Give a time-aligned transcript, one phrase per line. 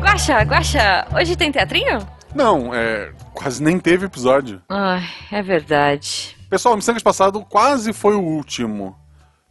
[0.00, 2.06] Guaxa, Guaxa, hoje tem teatrinho?
[2.34, 3.12] Não, é.
[3.32, 4.60] Quase nem teve episódio.
[4.68, 6.36] Ai, é verdade.
[6.50, 8.96] Pessoal, o Missangas passado quase foi o último.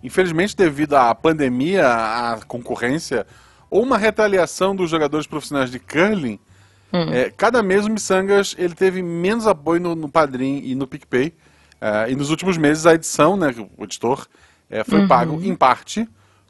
[0.03, 3.25] Infelizmente, devido à pandemia, à concorrência,
[3.69, 6.39] ou uma retaliação dos jogadores profissionais de curling,
[6.91, 11.33] é, cada mês o Missangas ele teve menos apoio no, no Padrim e no PicPay.
[11.79, 14.27] É, e nos últimos meses a edição, né, o editor,
[14.69, 16.07] é, foi pago em parte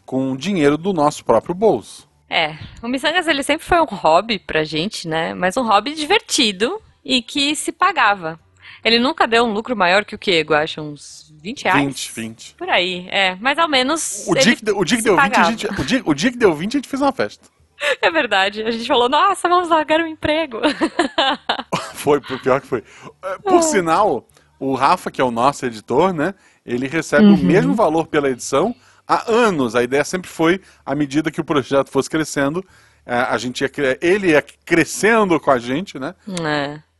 [0.07, 2.07] com dinheiro do nosso próprio bolso.
[2.29, 5.34] É, o Missangas ele sempre foi um hobby pra gente, né?
[5.35, 8.39] Mas um hobby divertido e que se pagava.
[8.84, 10.81] Ele nunca deu um lucro maior que o quê, Guaxa?
[10.81, 11.84] Uns 20 reais?
[11.85, 12.55] 20, 20.
[12.55, 13.35] Por aí, é.
[13.35, 14.25] Mas ao menos.
[14.27, 16.13] O dia, que, deu- o dia que se deu 20, a gente, o, dia, o
[16.13, 17.48] dia que deu 20, a gente fez uma festa.
[18.01, 18.63] É verdade.
[18.63, 20.59] A gente falou, nossa, vamos largar o emprego.
[21.93, 22.84] Foi, foi pior que foi.
[23.23, 24.27] É, Por sinal,
[24.59, 26.34] o Rafa, que é o nosso editor, né?
[26.65, 27.34] Ele recebe Uhum.
[27.35, 28.73] o mesmo valor pela edição
[29.07, 29.75] há anos.
[29.75, 32.63] A ideia sempre foi, à medida que o projeto fosse crescendo,
[33.05, 33.71] é, a gente ia,
[34.02, 36.13] ele ia crescendo com a gente, né?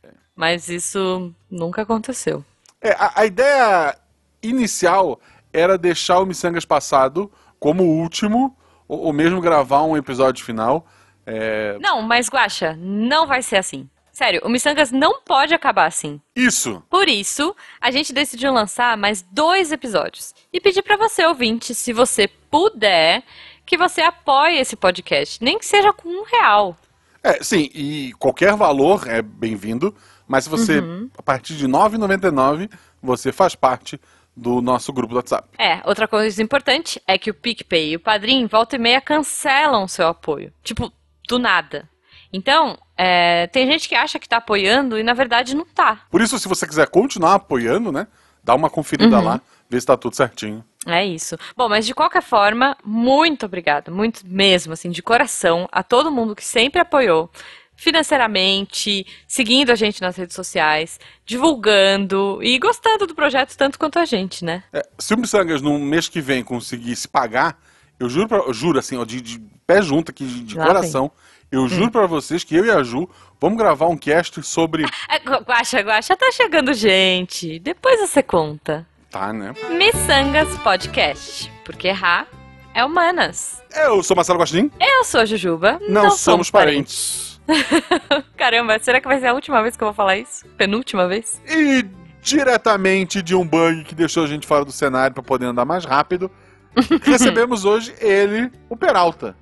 [0.02, 0.10] é.
[0.34, 2.44] Mas isso nunca aconteceu.
[2.80, 3.96] É, a, a ideia
[4.42, 5.20] inicial
[5.52, 10.86] era deixar o Missangas passado como o último, ou, ou mesmo gravar um episódio final.
[11.26, 13.88] É, Não, mas Guaxa, não vai ser assim.
[14.18, 16.20] Sério, o Missangas não pode acabar assim.
[16.34, 16.82] isso!
[16.90, 21.92] Por isso, a gente decidiu lançar mais dois episódios e pedir pra você, ouvinte, se
[21.92, 23.22] você puder,
[23.64, 26.76] que você apoie esse podcast, nem que seja com um real.
[27.22, 29.94] É, sim, e qualquer valor é bem-vindo,
[30.26, 31.08] mas se você, Uhum.
[31.16, 32.68] a partir de R$ 9,99,
[33.00, 34.00] você faz parte
[34.36, 35.46] do nosso grupo do WhatsApp.
[35.56, 39.84] É, outra coisa importante é que o PicPay e o Padrim, volta e meia, cancelam
[39.84, 40.52] o seu apoio.
[40.64, 40.92] Tipo,
[41.28, 41.88] do nada.
[42.32, 46.00] Então, é, tem gente que acha que tá apoiando e na verdade não tá.
[46.10, 48.06] Por isso, se você quiser continuar apoiando, né,
[48.44, 49.24] dá uma conferida Uhum.
[49.24, 50.64] lá, vê se tá tudo certinho.
[50.86, 51.36] É isso.
[51.56, 56.34] Bom, mas de qualquer forma, muito obrigada, muito mesmo, assim, de coração, a todo mundo
[56.36, 57.30] que sempre apoiou
[57.76, 64.04] financeiramente, seguindo a gente nas redes sociais, divulgando e gostando do projeto tanto quanto a
[64.04, 64.64] gente, né?
[64.72, 67.56] É, se o Missangas no mês que vem conseguir se pagar,
[67.98, 71.10] eu juro, pra, eu juro assim, ó, de, de pé junto aqui, de, de coração,
[71.50, 71.68] eu Hum.
[71.68, 73.08] juro pra vocês que eu e a Ju
[73.40, 74.84] vamos gravar um cast sobre...
[75.08, 77.58] É, Gu- Guaxa, Guaxa, tá chegando gente.
[77.58, 78.86] Depois você conta.
[79.10, 79.54] Tá, né?
[79.70, 82.26] Missangas Podcast, porque errar
[82.74, 83.62] é humanas.
[83.74, 85.78] Eu sou Marcelo Gostin, Eu sou a Jujuba.
[85.88, 87.40] não, somos parentes.
[88.36, 90.44] Caramba, será que vai ser a última vez que eu vou falar isso?
[90.58, 91.40] Penúltima vez?
[91.48, 91.86] E
[92.20, 95.84] diretamente de um bug que deixou a gente fora do cenário pra poder andar mais
[95.86, 96.30] rápido,
[97.02, 99.34] recebemos hoje ele, o Peralta.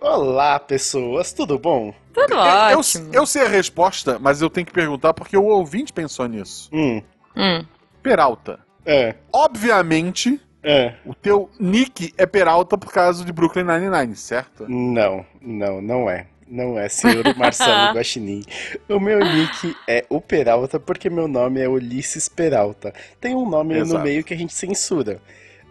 [0.00, 1.92] Olá, pessoas, tudo bom?
[2.12, 2.38] Tudo Eu,
[2.70, 3.10] eu, ótimo.
[3.12, 6.68] eu sei a resposta, mas eu tenho que perguntar porque o ouvinte pensou nisso.
[6.72, 7.02] Hum,
[7.36, 7.64] Hum.
[8.02, 8.58] Peralta.
[8.86, 10.94] é, Obviamente, é.
[11.04, 14.66] o teu nick é Peralta por causa de Brooklyn Nine-Nine, certo?
[14.68, 16.26] Não, não, não é.
[16.50, 18.42] Não é, senhor Marcelo Guaxinim.
[18.88, 22.94] O meu nick é o Peralta porque meu nome é Ulisses Peralta.
[23.20, 23.98] Tem um nome Exato.
[23.98, 25.20] no meio que a gente censura.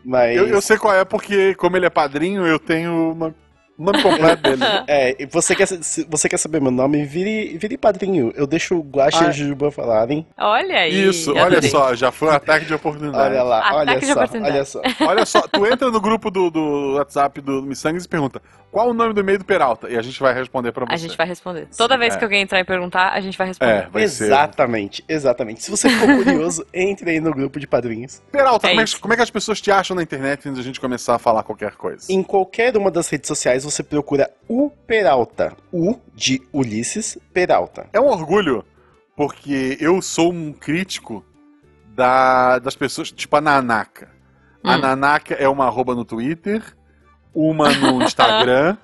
[0.05, 0.37] Mas.
[0.37, 3.33] Eu, eu sei qual é porque, como ele é padrinho, eu tenho uma-
[3.77, 4.63] o nome completo dele.
[4.87, 7.03] É, e você quer, você quer saber meu nome?
[7.03, 8.31] Vire, vire padrinho.
[8.35, 9.29] Eu deixo o Guaxa e Ah.
[9.29, 10.25] a Jujuba falarem.
[10.37, 11.09] Olha aí.
[11.09, 11.69] Isso, olha adorei.
[11.69, 13.33] só, já foi um ataque de oportunidade.
[13.33, 14.81] Olha lá, Ataque olha só, olha só.
[15.07, 18.93] Olha só, tu entra no grupo do, do WhatsApp do Missangas e pergunta qual o
[18.93, 19.89] nome do e-mail do Peralta?
[19.89, 20.93] E a gente vai responder pra você.
[20.93, 21.67] A gente vai responder.
[21.75, 22.17] Toda vez é.
[22.17, 23.71] que alguém entrar e perguntar, a gente vai responder.
[23.71, 24.25] É, vai ser.
[24.25, 25.63] Exatamente, exatamente.
[25.63, 28.21] Se você ficou curioso, entre aí no grupo de padrinhos.
[28.31, 30.63] Peralta, É como, é, como é que as pessoas te acham na internet antes da
[30.63, 32.11] gente começar a falar qualquer coisa?
[32.11, 35.55] Em qualquer uma das redes sociais você procura o Peralta.
[35.71, 37.87] U de Ulisses Peralta.
[37.93, 38.63] É um orgulho,
[39.15, 41.23] porque eu sou um crítico
[41.95, 44.09] da- das pessoas, tipo a Nanaka.
[44.63, 44.79] A Hum.
[44.81, 46.61] Nanaka é uma arroba no Twitter,
[47.33, 48.77] uma no Instagram.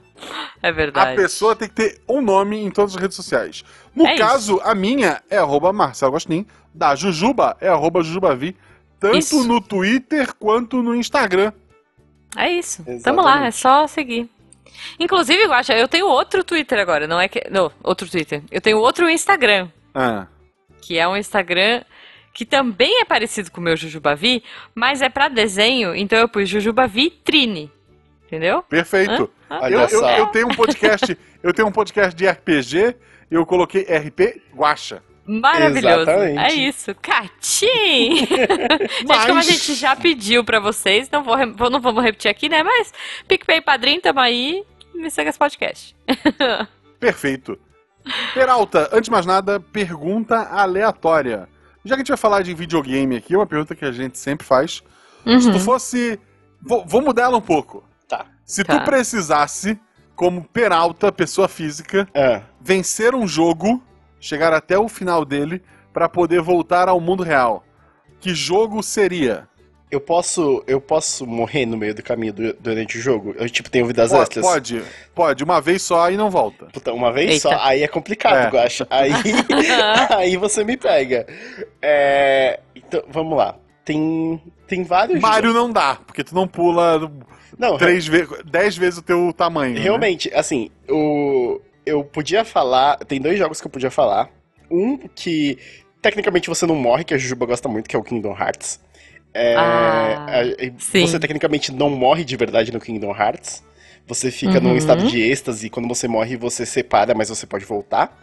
[0.62, 1.16] É A verdade.
[1.16, 3.64] pessoa tem que ter um nome em todas as redes sociais.
[3.96, 8.56] No É caso, a minha é arroba Marcelo Gostin, da Jujuba é arroba Jujubavi,
[9.00, 9.44] tanto Isso.
[9.48, 11.52] no Twitter quanto no Instagram.
[12.38, 12.84] É isso.
[12.84, 13.26] Tamo Exatamente.
[13.26, 14.30] lá, é só seguir.
[15.00, 17.42] Inclusive, Guaxa, eu tenho outro Twitter agora, não é que.
[17.50, 18.42] Não, outro Twitter.
[18.52, 20.28] Eu tenho outro Instagram, Ah,
[20.82, 21.84] que é um Instagram
[22.34, 24.44] que também é parecido com o meu Jujubavi,
[24.74, 27.72] mas é pra desenho, então eu pus Jujubavi Trine.
[28.26, 28.64] Entendeu?
[28.64, 29.30] perfeito.
[29.50, 29.60] Hã?
[29.70, 32.96] Eu, eu- eu tenho um podcast, eu tenho um podcast de RPG
[33.30, 35.02] eu coloquei RP Guacha.
[35.26, 36.02] Maravilhoso.
[36.02, 36.40] Exatamente.
[36.40, 36.94] É isso.
[36.96, 38.16] Catim!
[38.28, 41.38] gente, como a Mas- gente já pediu pra vocês, não, vou,
[41.70, 42.62] não vamos repetir aqui, né?
[42.64, 42.94] Mas
[43.28, 44.64] PicPay Padrinho, tamo aí.
[44.94, 45.96] Me segue esse podcast.
[47.00, 47.58] Perfeito.
[48.34, 51.48] Peralta, antes de mais nada, pergunta aleatória.
[51.86, 54.18] Já que a gente vai falar de videogame aqui, é uma pergunta que a gente
[54.18, 54.84] sempre faz.
[55.40, 55.60] Se tu Uhum.
[55.60, 56.20] fosse.
[56.62, 57.84] Vou, vou mudar ela um pouco.
[58.08, 58.26] Tá.
[58.46, 58.78] Se Tá.
[58.80, 59.80] tu precisasse,
[60.16, 63.82] como Peralta, pessoa física, Ah, vencer um jogo,
[64.24, 65.62] chegar até o final dele,
[65.92, 67.64] pra poder voltar ao mundo real,
[68.20, 69.48] que jogo seria?
[69.92, 73.36] eu posso, eu posso morrer no meio do caminho du- durante o jogo?
[73.38, 74.44] Eu, tipo, tenho vidas Pode, extras?
[74.44, 74.84] pode,
[75.14, 76.66] pode, uma vez só e não volta.
[76.74, 77.42] Puta, uma vez Eita.
[77.50, 78.50] só, aí é complicado, É.
[78.50, 78.88] Guaxa.
[78.90, 79.12] Aí,
[80.18, 81.28] aí você me pega.
[81.80, 83.56] É, então, vamos lá.
[83.86, 87.12] Tem, tem vários Mario não dá, porque tu não pula
[87.60, 89.76] Não, três ve dez vezes o teu tamanho.
[89.76, 89.82] né?
[89.82, 91.62] Realmente, assim, o...
[91.86, 92.98] eu podia falar.
[92.98, 94.30] Tem dois jogos que eu podia falar.
[94.72, 95.58] Um que
[96.02, 98.80] tecnicamente você não morre, que a Jujuba gosta muito, que é o Kingdom Hearts.
[99.34, 101.00] É, Ah, a-.
[101.02, 103.64] Você tecnicamente não morre de verdade no Kingdom Hearts.
[104.06, 104.78] Você fica num Uhum.
[104.78, 108.16] estado de êxtase e quando você morre você separa, mas você pode voltar.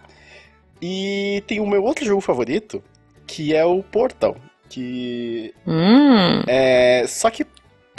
[0.80, 2.82] E tem o meu outro jogo favorito,
[3.26, 4.36] que é o Portal.
[4.68, 6.42] Que Hum.
[6.46, 7.04] é.
[7.08, 7.44] Só que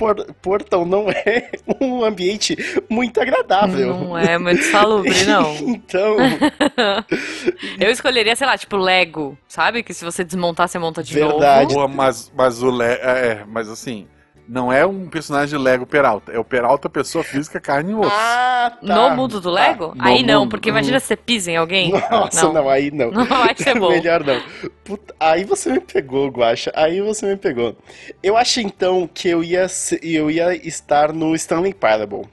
[0.02, 2.58] Por- Portal não é um ambiente
[2.90, 3.94] muito agradável.
[3.96, 5.56] Não é muito salubre, não.
[5.68, 6.18] então,
[7.80, 9.84] Eu escolheria, sei lá, tipo Lego, sabe?
[9.84, 11.76] Que se você desmontar, você monta de Verdade.
[11.76, 11.88] novo.
[11.88, 12.84] Pô, mas, mas o Le...
[12.84, 14.08] é, mas assim,
[14.52, 18.12] não é um personagem de Lego Peralta, é o Peralta pessoa física, carne e osso.
[18.14, 18.96] ah, tá.
[19.10, 19.96] No mundo do Lego?
[19.96, 20.50] no aí não, mundo.
[20.50, 21.94] porque imagina se você pisa em alguém.
[22.12, 22.68] Nossa, não.
[22.68, 23.12] aí não.
[23.22, 23.90] Não vai ser bom.
[23.90, 24.42] Melhor não.
[24.84, 26.70] Puta, aí você me pegou, Guaxa.
[26.76, 27.78] Aí você me pegou.
[28.22, 29.68] Eu acho então que eu ia,
[30.02, 32.28] eu ia estar no Stanley Parable.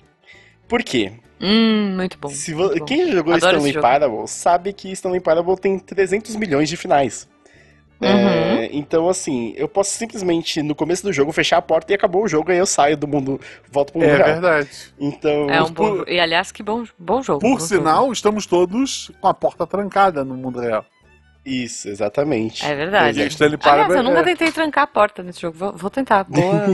[0.66, 1.12] Por quê?
[1.40, 2.28] Hum, muito bom.
[2.30, 2.84] Se muito bom.
[2.84, 3.80] Quem jogou Adoro Stanley.
[3.80, 7.28] Parable sabe que Stanley Parable tem 300 milhões de finais.
[8.00, 8.08] Uhum.
[8.08, 12.22] É, então, assim, eu posso simplesmente, no começo do jogo, fechar a porta e acabou
[12.24, 13.40] o jogo, aí eu saio do mundo,
[13.70, 14.28] volto pro mundo É real.
[14.28, 14.68] verdade.
[15.00, 16.04] Então, É um por- bom.
[16.10, 17.40] E aliás, que bom, bom jogo.
[17.40, 20.84] Por bom sinal, estamos todos com a porta trancada no mundo real.
[21.44, 22.60] isso, exatamente.
[22.60, 22.72] jogo.
[22.72, 23.22] É verdade.
[23.22, 25.56] E Stanley Aliás, Parable eu nunca é- tentei trancar a porta nesse jogo.
[25.58, 26.24] Vou, vou tentar.
[26.28, 26.66] Boa.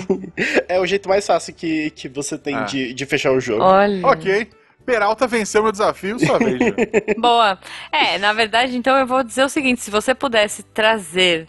[0.68, 2.62] É o jeito mais fácil que, que você tem Ah.
[2.64, 3.62] de, de fechar o jogo.
[3.62, 4.04] Olha.
[4.06, 4.48] Ok.
[4.84, 6.58] Peralta venceu meu desafio, sua vez.
[7.18, 7.58] Boa.
[7.90, 11.48] É, na verdade, então eu vou dizer o seguinte: se você pudesse trazer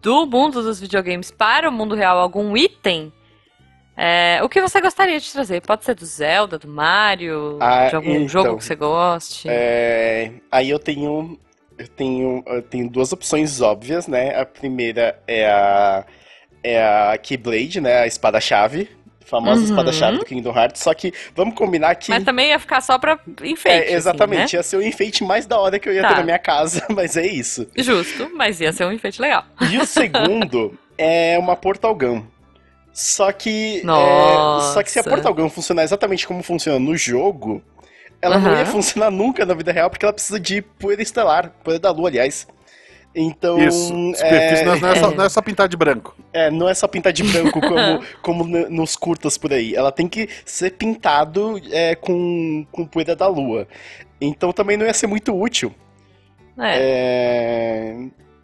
[0.00, 3.12] do mundo dos videogames para o mundo real algum item,
[3.96, 5.60] é, o que você gostaria de trazer?
[5.62, 9.48] Pode ser do Zelda, do Mario, Ah, de algum então, jogo que você goste.
[9.48, 11.38] É, aí eu tenho,
[11.78, 14.38] eu tenho, eu tenho duas opções óbvias, né?
[14.38, 16.04] A primeira é a
[16.62, 18.00] é a Keyblade, né?
[18.00, 18.88] A espada-chave,
[19.24, 19.64] famosa Uhum.
[19.66, 20.82] espada-chave do Kingdom Hearts.
[20.82, 23.88] Só que vamos combinar que Mas também ia ficar só pra enfeite.
[23.88, 26.08] é, exatamente assim, ia ser o enfeite mais da hora que eu ia Tá.
[26.08, 27.62] ter na minha casa, mas é isso.
[27.76, 27.82] né?
[27.82, 29.44] Justo, mas ia ser um enfeite legal.
[29.70, 32.22] E o segundo é uma Portal Gun.
[32.92, 33.78] Só que.
[33.80, 37.60] é, só que se a Portal Gun funcionar exatamente como funciona no jogo,
[38.22, 38.58] ela não Aham.
[38.60, 42.08] ia funcionar nunca na vida real, porque ela precisa de poeira estelar, poeira da lua,
[42.08, 42.46] aliás.
[43.14, 43.58] Então.
[43.58, 43.88] Isso.
[44.16, 46.16] Superfície não, é, não é só, não é só pintar de branco.
[46.32, 49.74] É, não é só pintar de branco como, como n- nos curtas por aí.
[49.74, 53.68] Ela tem que ser pintado é, com, com poeira da lua.
[54.20, 55.72] Então também não ia ser muito útil.
[56.58, 56.76] É.
[56.78, 57.96] É,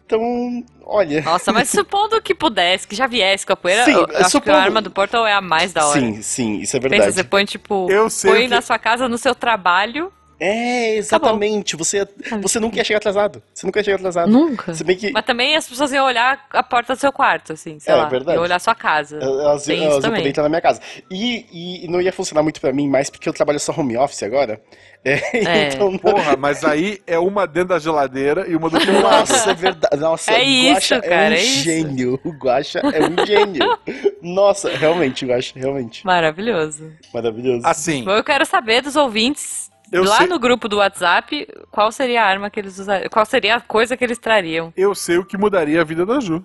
[0.05, 1.21] Então, olha.
[1.21, 4.43] Nossa, mas supondo que pudesse, que já viesse com a poeira, Sim, eu acho supondo-
[4.43, 5.99] que a arma do Portal é a mais da hora.
[5.99, 7.13] Sim, sim, isso é Pensa, verdade.
[7.13, 10.11] você põe, tipo, Eu sei põe que- na sua casa, no seu trabalho.
[10.43, 11.75] É, exatamente.
[11.75, 12.07] Você,
[12.41, 13.43] você nunca ia chegar atrasado.
[13.53, 14.31] Você nunca ia chegar atrasado.
[14.31, 14.73] Nunca.
[14.73, 17.79] Se bem que Mas também as pessoas iam olhar a porta do seu quarto, assim,
[17.79, 18.05] sei É, lá.
[18.09, 18.37] verdade.
[18.37, 19.19] Iam olhar a sua casa.
[19.21, 20.81] elas, Tem isso elas iam poder entrar na minha casa.
[21.11, 23.95] E, e- e não ia funcionar muito pra mim, mais porque eu trabalho só home
[23.97, 24.59] office agora.
[25.03, 25.67] É, É.
[25.69, 29.27] então, Porra, mas aí é uma dentro da geladeira e uma do teu lado.
[29.31, 29.97] Nossa, é verdade.
[29.97, 31.63] Nossa, É o isso, Guaxa é cara, um é isso.
[31.63, 32.19] gênio.
[32.23, 33.79] O Guaxa é um gênio.
[34.21, 36.05] Nossa, realmente, o Guaxa, realmente.
[36.05, 36.91] Maravilhoso.
[37.11, 37.61] Maravilhoso.
[37.65, 41.91] Assim, Bom, eu quero saber dos ouvintes, Eu lá sei- no grupo do WhatsApp, qual
[41.91, 44.71] seria a arma que eles usariam, qual seria a coisa que eles trariam.
[44.77, 46.43] eu sei o que mudaria a vida da Ju.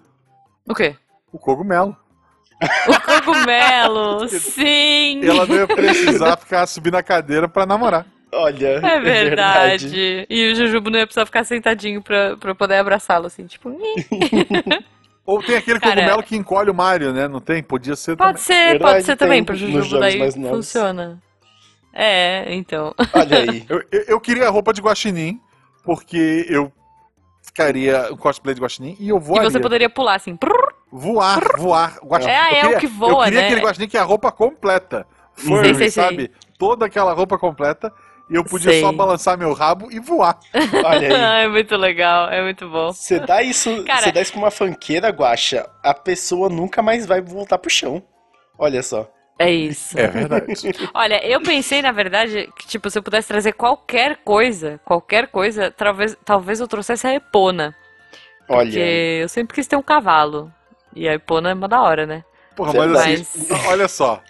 [0.68, 0.96] O quê?
[1.32, 1.96] O cogumelo.
[2.88, 5.20] O cogumelo, sim!
[5.24, 8.06] Ela não ia precisar ficar subindo a cadeira pra namorar.
[8.32, 10.26] Olha, É verdade.
[10.28, 13.70] E o Jujubo não ia precisar ficar sentadinho pra, pra poder abraçá-lo, assim, tipo...
[15.24, 17.26] Ou tem aquele Cara, cogumelo que encolhe o Mario, né?
[17.26, 17.62] Não tem?
[17.62, 18.42] Podia ser Pode também.
[18.42, 21.20] ser, Verdade, pode ser também, pro Jujubo daí funciona.
[21.98, 22.94] É, então.
[23.14, 23.64] Olha aí.
[23.68, 25.40] Eu, eu, eu queria a roupa de guaxinim,
[25.82, 26.70] porque eu
[27.42, 29.50] ficaria o cosplay de guaxinim e eu E voaria.
[29.50, 30.36] você poderia pular assim.
[30.36, 30.74] prrr.
[30.92, 31.98] Voar, voar.
[32.04, 32.32] Guaxinim.
[32.34, 33.46] É, eu é queria, o que voa, Eu queria né?
[33.46, 35.06] aquele guaxinim que é a roupa completa.
[35.34, 36.04] Furry, Sei, sei, sei.
[36.04, 36.30] sabe?
[36.58, 37.92] Toda aquela roupa completa.
[38.28, 38.80] E eu podia Sei.
[38.80, 40.36] só balançar meu rabo e voar.
[40.84, 41.44] Olha aí.
[41.44, 42.92] é muito legal, é muito bom.
[42.92, 47.06] Você dá isso, Cara- você dá isso pra uma fanqueira, Guaxa, a pessoa nunca mais
[47.06, 48.02] vai voltar pro chão.
[48.58, 49.08] Olha só.
[49.38, 49.98] É isso.
[49.98, 50.54] É verdade.
[50.94, 55.70] Olha, eu pensei, na verdade, que, tipo, se eu pudesse trazer qualquer coisa, qualquer coisa,
[55.70, 57.74] talvez, talvez eu trouxesse a Epona.
[58.48, 58.64] Olha.
[58.66, 60.50] Porque eu sempre quis ter um cavalo.
[60.94, 62.24] E a Epona é uma da hora, né?
[62.54, 64.22] Porra, mas vai- assim, olha só.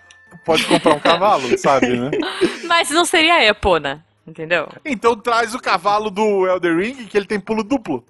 [0.45, 2.11] pode comprar um cavalo, sabe, né?
[2.67, 4.69] Mas não seria a Epona, entendeu?
[4.85, 8.05] Então traz o cavalo do Elder Ring, que ele tem pulo duplo.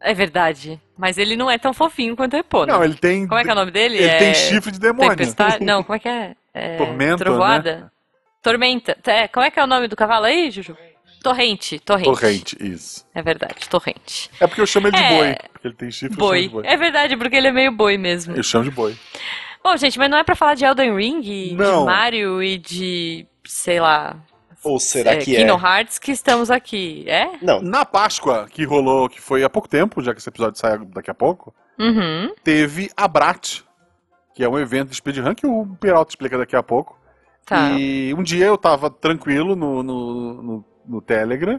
[0.00, 0.80] É verdade.
[0.96, 2.72] Mas ele não é tão fofinho quanto a Epona.
[2.72, 3.26] Não, ele tem.
[3.26, 3.96] Como é que é o nome dele?
[3.98, 4.18] Ele é...
[4.18, 5.10] tem chifre de demônio.
[5.10, 5.64] Tempestade?
[5.64, 6.34] Não, como é que é?
[6.54, 6.76] é...
[6.76, 7.76] Tormenta, Trovoada?
[7.76, 7.90] né?
[8.42, 8.96] Tormenta.
[9.04, 10.76] É, como é que é o nome do cavalo aí, Juju?
[11.22, 11.78] Torrente.
[11.80, 12.06] Torrente.
[12.08, 13.06] Torrente, isso.
[13.14, 14.30] É verdade, torrente.
[14.40, 15.16] É porque eu chamo ele de É.
[15.18, 15.36] boi.
[15.52, 16.42] Porque ele tem chifre, Boi.
[16.44, 16.62] de boi.
[16.66, 18.34] É verdade, porque ele é meio boi mesmo.
[18.34, 18.96] Eu chamo de boi.
[19.62, 21.84] Bom, gente, mas não é pra falar de Elden Ring, de Não.
[21.84, 24.16] Mario e de, sei lá,
[24.62, 25.40] Ou será é, que é?
[25.40, 27.04] Kingdom Hearts que estamos aqui.
[27.08, 27.38] É?
[27.42, 30.78] Não, Na Páscoa, que rolou, que foi há pouco tempo, já que esse episódio sai
[30.78, 32.34] daqui a pouco, Uhum.
[32.44, 33.62] teve a Brat,
[34.34, 36.98] que é um evento de speedrun que o Peralta explica daqui a pouco.
[37.46, 37.70] Tá.
[37.72, 41.58] E um dia eu tava tranquilo no, no, no, no Telegram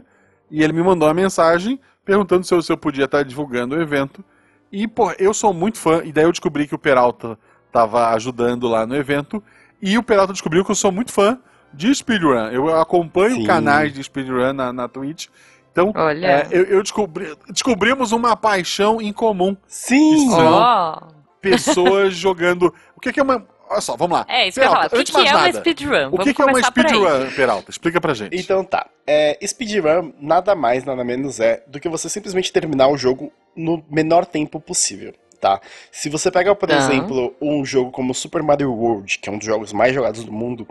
[0.50, 3.80] e ele me mandou uma mensagem perguntando se eu, se eu podia estar divulgando o
[3.80, 4.24] evento.
[4.70, 7.38] E, pô, eu sou muito fã, e daí eu descobri que o Peralta
[7.70, 9.42] tava ajudando lá no evento.
[9.80, 11.38] E o Peralta descobriu que eu sou muito fã
[11.74, 12.48] de speedrun.
[12.50, 13.44] Eu acompanho Sim.
[13.44, 15.28] canais de speedrun na, na Twitch.
[15.70, 16.26] Então, Olha.
[16.26, 19.56] é, eu, eu descobri, descobrimos uma paixão em comum.
[19.66, 20.28] sim!
[20.30, 21.00] Ó.
[21.40, 22.72] Pessoas jogando.
[22.96, 23.44] O que, que é uma.
[23.70, 24.26] Olha só, vamos lá.
[24.28, 24.86] É, isso que eu ia falar.
[24.86, 26.08] O que, antes que de mais é uma nada, speedrun?
[26.12, 27.70] O que, que é uma speedrun, Peralta?
[27.70, 28.36] Explica pra gente.
[28.36, 28.86] Então tá.
[29.06, 33.82] É, speedrun nada mais, nada menos é do que você simplesmente terminar o jogo no
[33.90, 35.58] menor tempo possível, tá?
[35.90, 36.76] Se você pega, por Tá.
[36.76, 40.32] exemplo, um jogo como Super Mario World, que é um dos jogos mais jogados do
[40.32, 40.68] mundo,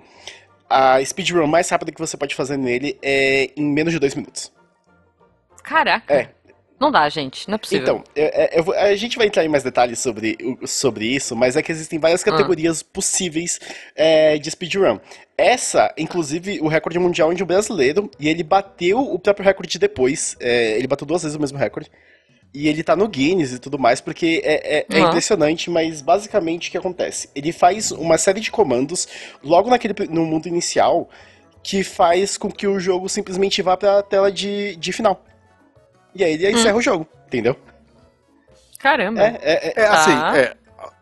[0.71, 4.51] a speedrun mais rápida que você pode fazer nele é em menos de dois minutos.
[5.63, 6.13] Caraca.
[6.13, 6.29] É.
[6.79, 7.47] Não dá, gente.
[7.47, 7.83] Não é possível.
[7.83, 10.35] Então, é- é- eu vou- a gente vai entrar em mais detalhes sobre,
[10.65, 12.31] sobre isso, mas é que existem várias Ah.
[12.31, 13.59] categorias possíveis
[13.95, 14.99] é, de speedrun.
[15.37, 19.77] Essa, inclusive, o recorde mundial é de um brasileiro, e ele bateu o próprio recorde
[19.77, 20.35] depois.
[20.39, 21.91] é, ele bateu duas vezes o mesmo recorde.
[22.53, 25.07] E ele tá no Guinness e tudo mais, porque é, é- é Ah.
[25.07, 27.29] impressionante, mas basicamente o que acontece?
[27.33, 29.07] Ele faz uma série de comandos
[29.41, 31.09] logo naquele, no mundo inicial
[31.63, 35.23] que faz com que o jogo simplesmente vá pra tela de, de final.
[36.13, 36.59] E aí ele Hum.
[36.59, 37.55] encerra o jogo, entendeu?
[38.79, 39.21] Caramba.
[39.21, 40.37] É, é, é- É assim, Tá.
[40.37, 40.53] é,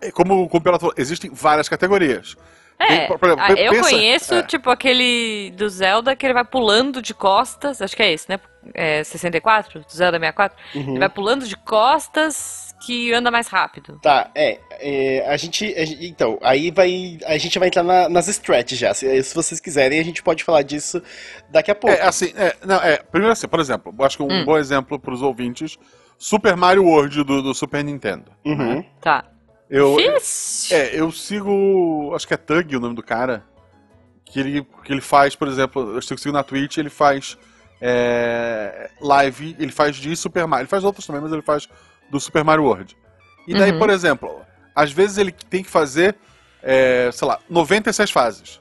[0.02, 2.36] é como, como falou, existem várias categorias.
[2.78, 4.44] É, exemplo, ah, eu pensa- conheço, é.
[4.44, 8.40] tipo, aquele do Zelda que ele vai pulando de costas, acho que é esse, né?
[8.74, 10.58] É 64, do Zelda 64.
[10.76, 10.90] Uhum.
[10.92, 14.00] Ele vai pulando de costas que anda mais rápido.
[14.02, 17.18] Tá, é, é, a, gente, a gente- Então, aí vai.
[17.26, 18.94] A gente vai entrar na- nas stretch já.
[18.94, 21.02] Se, se vocês quiserem, a gente pode falar disso
[21.50, 21.96] daqui a pouco.
[21.96, 24.46] É assim, é, não, é, primeiro assim, por exemplo, eu acho que um Hum.
[24.46, 25.78] bom exemplo pros ouvintes,
[26.18, 28.32] Super Mario World do, do Super Nintendo.
[28.46, 28.84] Uhum.
[29.02, 29.26] Tá.
[29.70, 29.98] Eu,
[30.72, 33.44] é, eu sigo, acho que é Tug o nome do cara,
[34.26, 37.38] que ele, que ele faz, por exemplo, eu sigo na Twitch, ele faz
[37.82, 41.68] é, live, ele faz de Super Mario, ele faz outros também, mas ele faz
[42.10, 42.96] do Super Mario World.
[43.48, 43.80] E daí, Uhum.
[43.80, 44.42] por exemplo,
[44.76, 46.16] às vezes ele tem que fazer,
[46.62, 48.60] é, sei lá, 96 fases.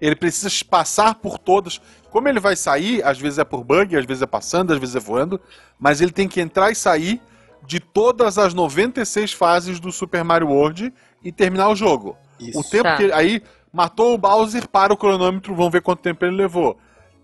[0.00, 1.80] Ele precisa passar por todas.
[2.10, 4.94] Como ele vai sair, às vezes é por bug, às vezes é passando, às vezes
[4.94, 5.40] é voando,
[5.78, 7.20] mas ele tem que entrar e sair
[7.66, 10.92] de todas as 96 fases do Super Mario World
[11.22, 12.16] e terminar o jogo.
[12.38, 12.58] Isso.
[12.60, 12.96] O tempo Tá.
[12.96, 13.42] que aí
[13.72, 16.78] matou o Bowser para o cronômetro, vamos ver quanto tempo ele levou.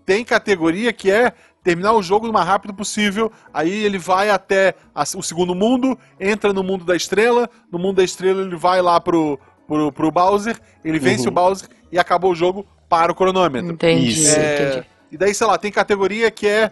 [0.05, 1.33] Tem categoria que é
[1.63, 5.97] terminar o jogo o mais rápido possível, aí ele vai até a- o segundo mundo,
[6.19, 10.11] entra no mundo da estrela, no mundo da estrela ele vai lá pro, pro, pro
[10.11, 11.29] Bowser, ele vence Uhum.
[11.29, 13.71] o Bowser e acabou o jogo para o cronômetro.
[13.71, 14.37] Entendi, Isso.
[14.37, 14.87] É, entendi.
[15.11, 16.69] E daí, sei lá, tem categoria que é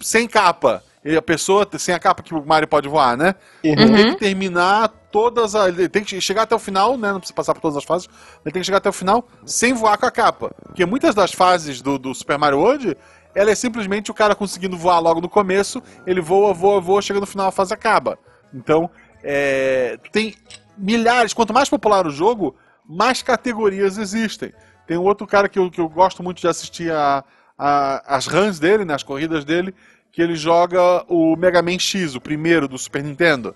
[0.00, 0.82] sem capa.
[1.04, 3.34] E a pessoa, sem a capa que o Mario pode voar, né?
[3.64, 3.72] Uhum.
[3.72, 5.68] Ele tem que terminar todas as.
[5.78, 7.10] Ele tem que chegar até o final, né?
[7.10, 8.06] Não precisa passar por todas as fases.
[8.44, 10.54] Ele tem que chegar até o final sem voar com a capa.
[10.62, 12.96] Porque muitas das fases do, do Super Mario World,
[13.34, 17.18] ela é simplesmente o cara conseguindo voar logo no começo, ele voa, voa, voa, chega
[17.18, 18.18] no final, a fase acaba.
[18.52, 18.90] Então,
[19.24, 20.34] é, tem
[20.76, 21.32] milhares.
[21.32, 22.54] Quanto mais popular o jogo,
[22.86, 24.52] mais categorias existem.
[24.86, 27.24] Tem um outro cara que eu, que eu gosto muito de assistir a,
[27.56, 29.74] a- as runs dele, né, as corridas dele,
[30.12, 33.54] que ele joga o Mega Man X, o primeiro do Super Nintendo.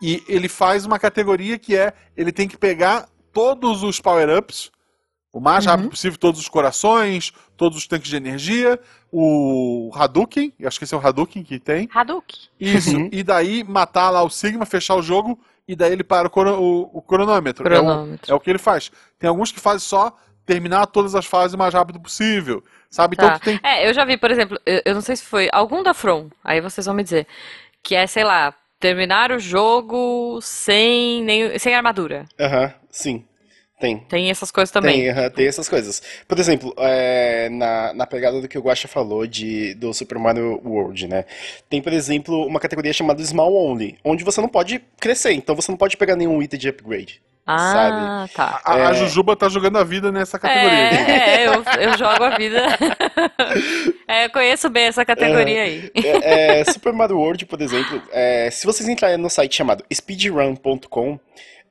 [0.00, 4.70] E ele faz uma categoria que é, ele tem que pegar todos os power-ups,
[5.32, 8.78] o mais rápido possível, todos os corações, todos os tanques de energia,
[9.10, 12.38] o Hadouken, eu acho que esse é o Hadouken que tem, Hadouken.
[12.60, 13.08] isso, Uhum.
[13.12, 16.90] e daí matar lá o Sigma, fechar o jogo, e daí ele para o, o-
[16.98, 17.66] o cronômetro.
[17.66, 18.30] É o- Cronômetro.
[18.32, 18.90] É, o, que ele faz.
[19.18, 20.14] Tem alguns que fazem só
[20.46, 23.14] terminar todas as fases o mais rápido possível, sabe?
[23.14, 23.38] Então Tá.
[23.38, 23.60] tu tem...
[23.62, 26.28] É, eu já vi, por exemplo, eu, eu não sei se foi algum da From,
[26.42, 27.26] aí vocês vão me dizer,
[27.82, 32.24] que é, sei lá, terminar o jogo sem, nem, sem armadura.
[32.38, 33.24] Aham, sim.
[33.82, 33.98] Tem.
[33.98, 35.12] Tem essas coisas também.
[35.12, 36.00] Tem, tem essas coisas.
[36.28, 40.60] Por exemplo, é, na, na pegada do que o Guaxa falou de, do Super Mario
[40.64, 41.24] World, né?
[41.68, 45.72] Tem, por exemplo, uma categoria chamada Small Only, onde você não pode crescer, então você
[45.72, 47.20] não pode pegar nenhum item de upgrade.
[47.44, 48.60] Ah, tá.
[48.64, 48.94] A, a É.
[48.94, 50.70] Jujuba tá jogando a vida nessa categoria.
[50.70, 52.62] É, é, eu, eu jogo a vida.
[54.06, 55.90] É, eu conheço bem essa categoria aí.
[55.94, 61.18] É, é, Super Mario World, por exemplo, é, se vocês entrarem no site chamado speedrun.com,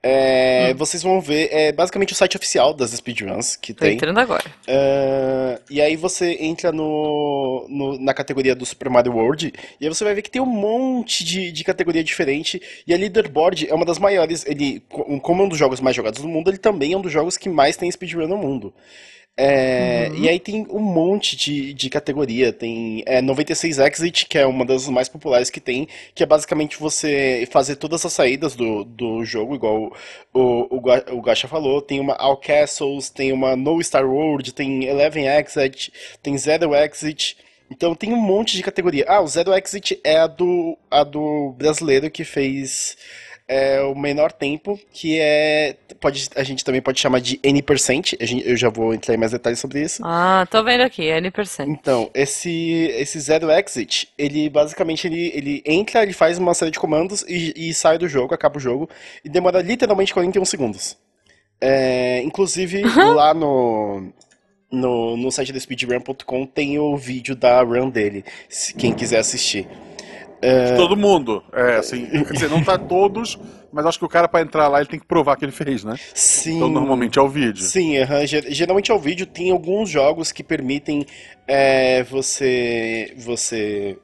[0.04, 3.96] é, vocês vão ver é, basicamente o site oficial das speedruns que Tô tem.
[3.96, 4.44] entrando agora.
[4.68, 9.90] Ah, e aí você entra no, no- na categoria do Super Mario World e aí
[9.94, 13.74] você vai ver que tem um monte de, de categoria diferente e a Leaderboard é
[13.76, 16.58] uma das maiores, ele, co- como é um dos jogos mais jogados do mundo, ele
[16.58, 18.74] também é um dos jogos que mais tem speedrun no mundo.
[19.38, 24.46] É, E aí tem um monte de, de categoria, tem é, 96 Exit, que é
[24.46, 28.84] uma das mais populares que tem, que é basicamente você fazer todas as saídas do,
[28.84, 29.94] do jogo, igual
[30.34, 34.84] o, o, o Gacha falou, tem uma All Castles, tem uma No Star World, tem
[34.86, 37.38] Eleven Exit, tem Zero Exit,
[37.72, 39.06] então tem um monte de categoria.
[39.08, 42.98] Ah, o Zero Exit é a do, a do brasileiro que fez
[43.52, 45.76] é, o menor tempo, que é.
[46.00, 48.16] Pode, a gente também pode chamar de N%.
[48.22, 50.02] Gente, eu já vou entrar em mais detalhes sobre isso.
[50.06, 51.68] Ah, tô vendo aqui, N%.
[51.68, 56.80] Então, esse, esse Zero Exit, ele basicamente ele, ele entra, ele faz uma série de
[56.80, 58.90] comandos e, e sai do jogo, acaba o jogo,
[59.22, 60.98] e demora literalmente 41 segundos.
[61.60, 64.14] É, inclusive, lá no,
[64.72, 69.68] no, no site da speedrun.com tem o vídeo da run dele, se quem quiser assistir.
[70.42, 71.44] De todo mundo.
[71.54, 73.38] É, assim, quer dizer, não tá todos,
[73.72, 75.84] mas acho que o cara pra entrar lá ele tem que provar que ele fez,
[75.84, 75.96] né?
[76.16, 76.56] Sim.
[76.58, 77.64] Então normalmente é o vídeo.
[77.64, 77.94] Sim.
[78.26, 79.26] Ge- geralmente é o vídeo.
[79.26, 81.06] Tem alguns jogos que permitem
[81.48, 83.98] é, você você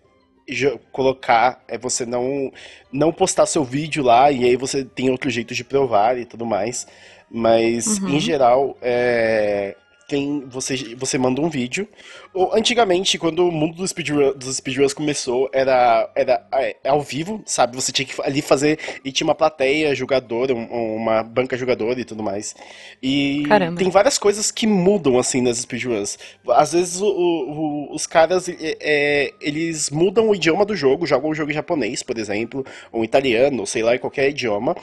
[0.92, 2.52] colocar, é você não
[2.92, 6.46] não postar seu vídeo lá e aí você tem outros jeitos de provar e tudo
[6.46, 6.88] mais.
[7.30, 9.76] Mas em geral, é,
[10.08, 11.88] tem você você manda um vídeo.
[12.34, 17.42] Ou, antigamente, quando o mundo dos speedrun, dos speedruns começou, era era é, ao vivo,
[17.46, 17.76] sabe?
[17.76, 22.06] Você tinha que ali fazer e tinha uma plateia jogadora, um- uma banca jogadora e
[22.06, 22.56] tudo mais.
[23.04, 23.78] E Caramba.
[23.80, 26.18] tem várias coisas que mudam assim nas speedruns.
[26.50, 31.30] Às vezes o- o- os caras é, é, eles mudam o idioma do jogo, jogam
[31.30, 34.76] o jogo em japonês, por exemplo, ou em italiano, ou sei lá, em qualquer idioma.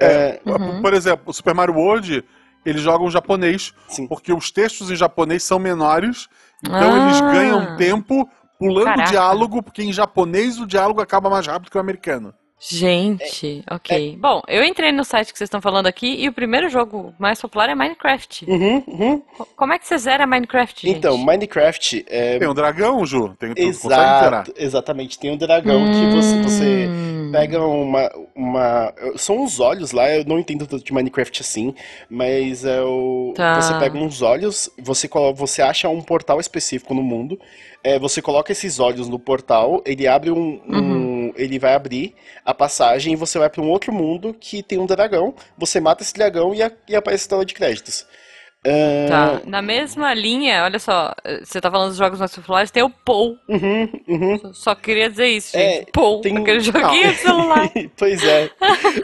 [0.00, 0.40] É,
[0.80, 2.24] Por exemplo, o Super Mario World,
[2.64, 4.06] eles jogam japonês, Sim.
[4.06, 6.28] porque os textos em japonês são menores,
[6.62, 7.06] então Ah.
[7.06, 9.08] eles ganham tempo pulando Caraca.
[9.08, 12.32] o diálogo, porque em japonês o diálogo acaba mais rápido que o americano.
[12.70, 14.16] Gente, ok.
[14.20, 17.40] Bom, eu entrei no site que vocês estão falando aqui e o primeiro jogo mais
[17.40, 18.44] popular é Minecraft.
[18.48, 19.18] uhum, uhum.
[19.36, 20.96] Co- Como é que você zera Minecraft, gente?
[20.96, 23.52] Então, Minecraft é Tem um dragão, Ju, tem.
[23.56, 25.18] Exato, exatamente.
[25.18, 27.30] Tem um dragão que você, você Hum.
[27.32, 28.94] pega uma, uma.
[29.16, 31.74] São os olhos lá, eu não entendo tanto de Minecraft assim,
[32.08, 33.32] mas é o.
[33.34, 33.60] Tá.
[33.60, 37.40] Você pega uns olhos, você, você acha um portal específico no mundo,
[37.82, 40.60] é, você coloca esses olhos no portal, ele abre um.
[40.68, 42.14] um- Ele vai abrir
[42.44, 46.02] a passagem e você vai para um outro mundo que tem um dragão, você mata
[46.02, 48.06] esse dragão e, a- e aparece a tela de créditos.
[48.64, 52.82] Ah, Tá, na mesma linha, olha só, você tá falando dos jogos mais populares, tem
[52.82, 53.36] o Pou.
[53.48, 54.38] Uhum, uhum.
[54.38, 55.90] Só- Só queria dizer isso, É, gente.
[55.92, 57.70] Pou, tem- aquele joguinho de celular.
[57.96, 58.50] pois é.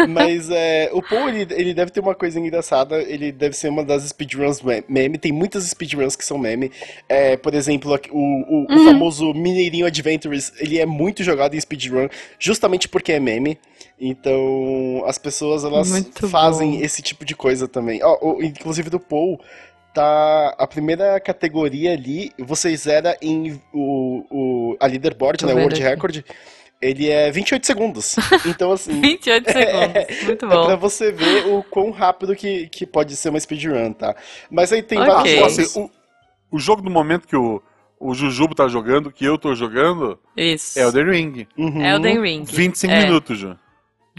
[0.09, 3.03] Mas é, o Paul, ele, ele deve ter uma coisa engraçada.
[3.03, 5.19] Ele deve ser uma das speedruns me- meme.
[5.19, 6.71] Tem muitas speedruns que são meme.
[7.09, 8.85] É, por exemplo, o, o, o Uhum.
[8.85, 10.53] famoso Mineirinho Adventures.
[10.61, 13.59] Ele é muito jogado em speedrun, justamente porque é meme.
[14.01, 16.85] Então, as pessoas, elas Muito fazem bom.
[16.85, 18.01] esse tipo de coisa também.
[18.03, 19.41] Ó, o- inclusive do Paul,
[19.93, 25.59] tá a primeira categoria ali, você zera em o, o, a leaderboard, Tô né, o
[25.59, 25.83] World aqui.
[25.83, 26.23] Record,
[26.81, 28.15] ele é 28 segundos.
[28.47, 30.25] Então, assim, 28 segundos.
[30.27, 30.77] Muito é pra bom.
[30.77, 34.15] você ver o quão rápido que, que pode ser uma speedrun, tá?
[34.49, 35.13] Mas aí tem Ok.
[35.13, 35.59] vários Então, jogos.
[35.59, 35.81] assim,
[36.53, 37.61] o, o jogo do momento que o,
[37.99, 40.79] o Jujubo tá jogando, que eu tô jogando, Isso.
[40.79, 41.49] é o The Ring.
[41.59, 41.85] Uhum.
[41.85, 42.45] Elden Ring.
[42.45, 43.03] 25 É.
[43.03, 43.59] minutos, Ju.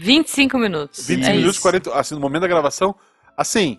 [0.00, 1.06] 25 minutos.
[1.06, 1.62] 25 é minutos, isso.
[1.62, 1.94] 40.
[1.94, 2.94] Assim, no momento da gravação.
[3.36, 3.78] Assim,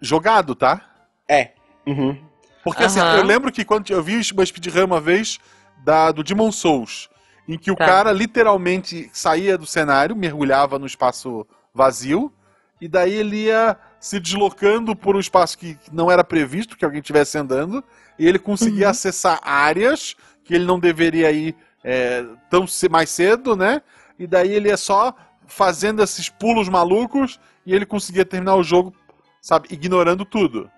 [0.00, 0.80] jogado, tá?
[1.28, 1.52] É.
[1.86, 2.18] Uhum.
[2.62, 3.18] Porque assim, Aham.
[3.18, 5.38] eu lembro que quando eu vi uma speedrun uma vez
[5.84, 7.08] da, do Demon Souls,
[7.46, 7.84] em que o Tá.
[7.84, 12.32] cara literalmente saía do cenário, mergulhava no espaço vazio,
[12.80, 17.00] e daí ele ia se deslocando por um espaço que não era previsto que alguém
[17.00, 17.82] estivesse andando,
[18.18, 18.90] e ele conseguia Uhum.
[18.90, 23.82] acessar áreas que ele não deveria ir é, tão mais cedo, né?
[24.18, 25.14] E daí ele ia só
[25.46, 28.94] fazendo esses pulos malucos e ele conseguia terminar o jogo,
[29.40, 30.70] sabe, ignorando tudo.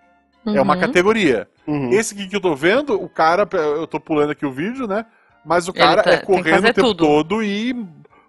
[0.46, 0.80] É uma Uhum.
[0.80, 1.48] categoria.
[1.66, 1.90] Uhum.
[1.90, 5.04] Esse aqui que eu tô vendo, o cara, eu tô pulando aqui o vídeo, né?
[5.44, 7.04] Mas o cara tá- é correndo o tempo tudo.
[7.04, 7.74] todo e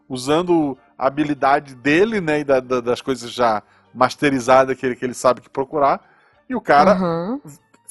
[0.10, 2.40] usando a habilidade dele, né?
[2.40, 3.62] E da- da- das coisas já
[3.94, 6.02] masterizadas que ele, que ele sabe que procurar.
[6.50, 7.42] E o cara, Uhum.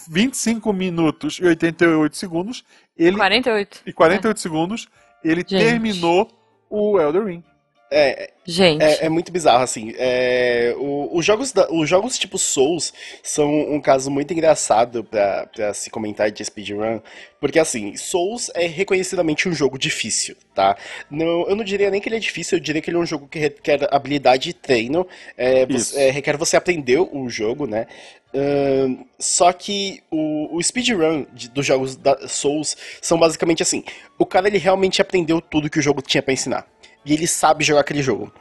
[0.08, 2.64] 25 minutos e 88 segundos,
[2.96, 3.82] ele 48.
[3.86, 4.88] e 48 segundos,
[5.22, 5.56] ele Gente.
[5.64, 6.28] terminou
[6.70, 7.44] o Elder Ring.
[7.90, 8.82] É, Gente.
[8.82, 9.92] É, é muito bizarro, assim.
[9.96, 15.46] É, o- os, jogos da- os jogos tipo Souls são um caso muito engraçado pra,
[15.46, 17.00] pra se comentar de speedrun,
[17.40, 20.76] porque assim, Souls é reconhecidamente um jogo difícil, tá?
[21.10, 23.06] Não, eu não diria nem que ele é difícil, eu diria que ele é um
[23.06, 27.86] jogo que requer habilidade e treino, é, você- é, requer você aprender o jogo, né?
[28.34, 33.82] Ahn, só que o, o speedrun de- dos jogos da Souls são basicamente assim:
[34.18, 36.66] o cara ele realmente aprendeu tudo que o jogo tinha pra ensinar.
[37.06, 38.32] E ele sabe jogar aquele jogo.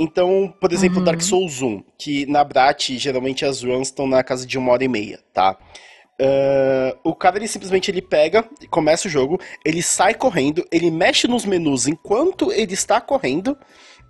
[0.00, 4.44] Então, por exemplo, Dark Souls 1, que na Brat geralmente as runs estão na casa
[4.46, 5.56] de uma hora e meia, tá?
[6.20, 11.26] Ah, o cara ele simplesmente ele pega, começa o jogo, ele sai correndo, ele mexe
[11.28, 13.56] nos menus enquanto ele está correndo,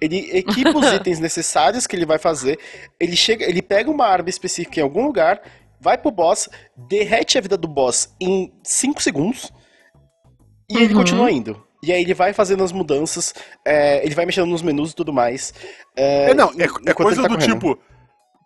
[0.00, 2.58] ele equipa os itens necessários que ele vai fazer,
[3.00, 5.40] ele chega, ele pega uma arma específica em algum lugar,
[5.80, 9.52] vai pro boss, derrete a vida do boss em 5 segundos
[10.70, 11.00] e ele Uhum.
[11.00, 11.62] continua indo.
[11.84, 15.12] E aí ele vai fazendo as mudanças, é, ele vai mexendo nos menus e tudo
[15.12, 15.52] mais.
[15.96, 17.52] É, É, não, é, é enquanto coisa tá do correndo.
[17.54, 17.78] tipo,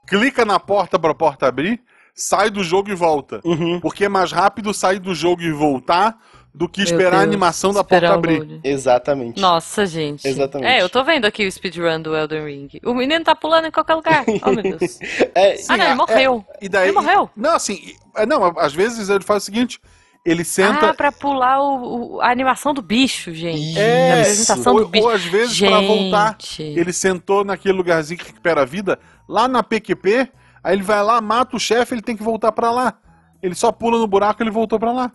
[0.06, 1.80] clica na porta pra porta abrir,
[2.14, 3.40] sai do jogo e volta.
[3.44, 3.80] Uhum.
[3.80, 6.16] Porque é mais rápido sair do jogo e voltar
[6.54, 8.38] do que Meu esperar a Deus, animação da porta abrir.
[8.38, 8.60] load.
[8.64, 9.40] Exatamente.
[9.40, 10.26] Nossa, gente.
[10.26, 10.68] Exatamente.
[10.68, 12.68] É, eu tô vendo aqui o speedrun do Elden Ring.
[12.84, 14.24] O menino tá pulando em qualquer lugar.
[14.42, 14.98] Oh, meu Deus.
[15.34, 16.44] É, ah, não, ele é- morreu.
[16.60, 17.30] E daí, Ele morreu?
[17.36, 19.78] Não, assim, é, não, às vezes ele faz o seguinte,
[20.24, 23.78] ele senta Ah, pra pular o, o- a animação do bicho, gente.
[23.78, 25.04] É, a apresentação ou, do bicho.
[25.06, 26.78] ou às vezes pra voltar, Gente.
[26.78, 30.28] ele sentou naquele lugarzinho que recupera a vida, lá na PQP,
[30.62, 32.94] aí ele vai lá, mata o chefe, ele tem que voltar pra lá.
[33.42, 35.12] Ele só pula no buraco e ele voltou pra lá.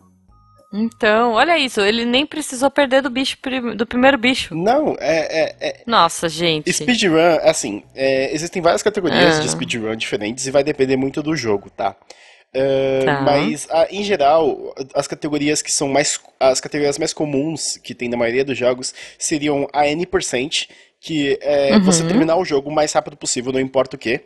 [0.76, 3.38] Então, olha isso, ele nem precisou perder do bicho
[3.78, 4.56] do primeiro bicho.
[4.56, 6.74] Não, é, é, é- Nossa, gente.
[6.74, 9.40] Speedrun, assim, é, existem várias categorias Ah.
[9.42, 11.96] de speedrun diferentes e vai depender muito do jogo, tá?
[12.54, 13.22] É, Tá.
[13.22, 16.20] Mas, ah, em geral, as categorias que são mais.
[16.40, 20.68] As categorias mais comuns que tem na maioria dos jogos seriam a N%,
[21.00, 21.82] que é Uhum.
[21.84, 24.22] você terminar o jogo o mais rápido possível, não importa o que.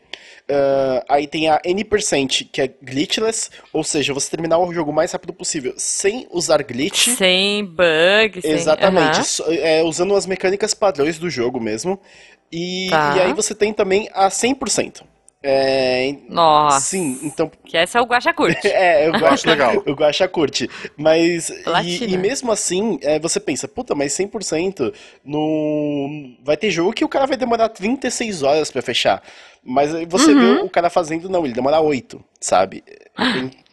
[1.09, 5.11] aí tem a N%, que é glitchless, ou seja, você terminar o jogo o mais
[5.11, 7.09] rápido possível sem usar glitch.
[7.15, 8.51] Sem bug, sem...
[8.51, 9.23] Exatamente, Aham.
[9.23, 11.99] só- é, usando as mecânicas padrões do jogo mesmo.
[12.51, 13.13] E, Tá.
[13.17, 15.03] e aí você tem também a 100%.
[15.43, 16.79] É, Nossa.
[16.79, 17.49] sim, então.
[17.63, 18.67] Que essa é o Guaxa Curte.
[18.67, 19.83] É, eu Acho legal.
[19.85, 20.69] Eu gosto a curte.
[20.97, 21.49] Mas.
[21.83, 26.35] E, e mesmo assim, é, você pensa, puta, mas 100% no.
[26.43, 29.21] Vai ter jogo que o cara vai demorar 36 horas pra fechar.
[29.63, 30.55] Mas aí você Uhum.
[30.55, 32.83] vê o cara fazendo, não, ele demora 8, sabe?
[32.87, 33.07] É,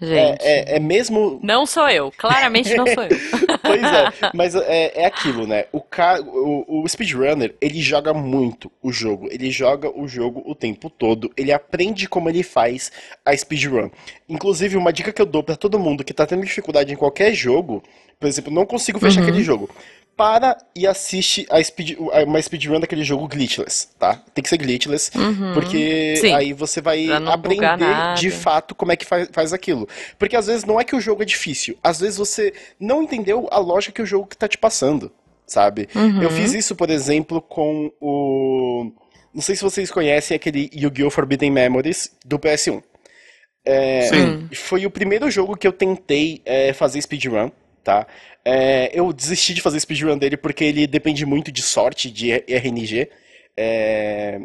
[0.00, 0.42] Gente.
[0.42, 2.10] é, é mesmo Não sou eu.
[2.16, 3.10] Claramente não sou eu.
[3.64, 5.64] Pois é, mas é, é aquilo, né?
[5.72, 6.20] O, ca...
[6.20, 9.26] o, o speedrunner, ele joga muito o jogo.
[9.30, 11.30] Ele joga o jogo o tempo todo.
[11.36, 12.92] Ele aprende como ele faz
[13.24, 13.88] a speedrun.
[14.28, 17.32] Inclusive, uma dica que eu dou pra todo mundo que tá tendo dificuldade em qualquer
[17.32, 17.82] jogo,
[18.20, 19.28] por exemplo, não consigo fechar Uhum.
[19.28, 19.70] aquele jogo.
[20.16, 24.22] Para e assiste a speed, uma speedrun daquele jogo glitchless, tá?
[24.32, 25.10] Tem que ser glitchless,
[25.54, 26.20] porque Uhum.
[26.20, 26.32] Sim.
[26.34, 29.88] aí você vai aprender de fato como é que faz, faz aquilo.
[30.18, 33.48] Porque às vezes não é que o jogo é difícil, às vezes você não entendeu
[33.50, 35.10] a lógica que o jogo que tá te passando,
[35.46, 35.88] sabe?
[35.94, 36.22] Uhum.
[36.22, 38.92] Eu fiz isso, por exemplo, com o.
[39.34, 41.10] Não sei se vocês conhecem aquele Yu-Gi-Oh!
[41.10, 42.80] Forbidden Memories do PS1.
[43.66, 44.48] É, Sim.
[44.54, 47.50] Foi o primeiro jogo que eu tentei é, fazer speedrun,
[47.84, 48.06] tá?
[48.44, 53.08] É, eu desisti de fazer speedrun dele porque ele depende muito de sorte, de RNG.
[53.56, 54.40] É,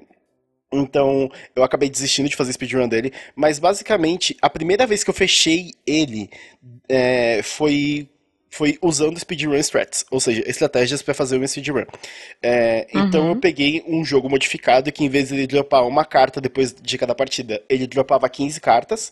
[0.72, 3.12] então, eu acabei desistindo de fazer speedrun dele.
[3.36, 6.30] Mas, basicamente, a primeira vez que eu fechei ele
[6.88, 8.08] é, foi,
[8.52, 10.06] foi usando speedrun strats.
[10.12, 11.86] Ou seja, estratégias para fazer uma speedrun.
[12.42, 16.40] É, Então, eu peguei um jogo modificado que, em vez de ele dropar uma carta
[16.40, 19.12] depois de cada partida, ele dropava 15 cartas.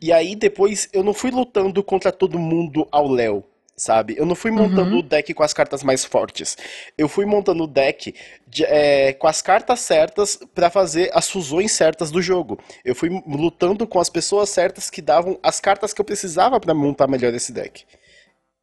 [0.00, 3.44] E aí, depois, eu não fui lutando contra todo mundo ao Léo.
[3.78, 4.14] Sabe?
[4.16, 6.56] Eu não fui montando o deck com as cartas mais fortes.
[6.96, 8.14] Eu fui montando o deck
[8.48, 12.58] de- é, com as cartas certas pra fazer as fusões certas do jogo.
[12.82, 16.72] Eu fui lutando com as pessoas certas que davam as cartas que eu precisava pra
[16.72, 17.84] montar melhor esse deck.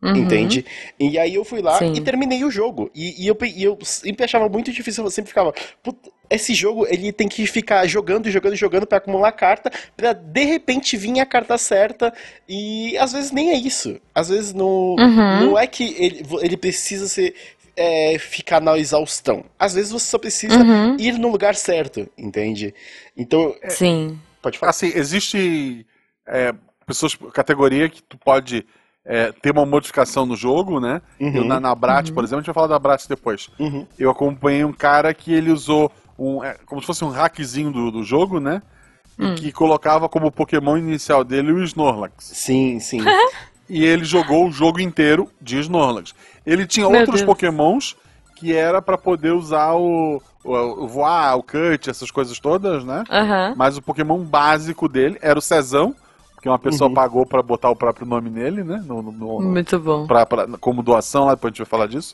[0.03, 0.15] Uhum.
[0.17, 0.65] Entende?
[0.99, 1.93] E aí eu fui lá Sim.
[1.95, 2.91] e terminei o jogo.
[2.93, 5.53] E, e eu, e eu sempre achava muito difícil, eu sempre ficava.
[5.81, 10.43] "Puta, esse jogo ele tem que ficar jogando, jogando, jogando pra acumular carta, pra de
[10.43, 12.13] repente vir a carta certa.
[12.49, 13.97] E às vezes nem é isso.
[14.13, 15.39] Às vezes não, Uhum.
[15.45, 17.33] não é que ele, ele precisa ser.
[17.75, 19.45] é, ficar na exaustão.
[19.57, 20.95] Às vezes você só precisa Uhum.
[20.99, 22.71] ir no lugar certo, entende?
[23.17, 24.19] Então, é, Sim.
[24.43, 24.69] pode falar.
[24.69, 25.83] Assim, existe
[26.27, 26.53] é,
[26.85, 28.63] pessoas, categoria que tu pode
[29.05, 31.01] é, ter uma modificação no jogo, né?
[31.19, 31.35] Uhum.
[31.35, 33.49] Eu, na, na Brat, por exemplo, a gente vai falar da Brat depois.
[33.59, 33.85] Uhum.
[33.97, 37.91] Eu acompanhei um cara que ele usou um, é, como se fosse um hackzinho do,
[37.91, 38.61] do jogo, né?
[39.19, 39.35] Hum.
[39.35, 42.31] Que colocava como Pokémon inicial dele o Snorlax.
[42.33, 42.99] Sim, sim.
[43.69, 46.13] E ele jogou o jogo inteiro de Snorlax.
[46.45, 47.25] Ele tinha Meu outros Deus.
[47.25, 47.95] Pokémons
[48.35, 53.05] que era pra poder usar o, o, o voar, o cut, essas coisas todas, né?
[53.09, 53.53] Aham.
[53.55, 55.95] Mas o Pokémon básico dele era o Cezão,
[56.43, 56.93] que uma pessoa Uhum.
[56.93, 58.83] pagou pra botar o próprio nome nele, né?
[58.85, 60.05] No, no- no- Muito bom.
[60.05, 62.13] pra- pra- como doação, lá depois a gente vai falar disso.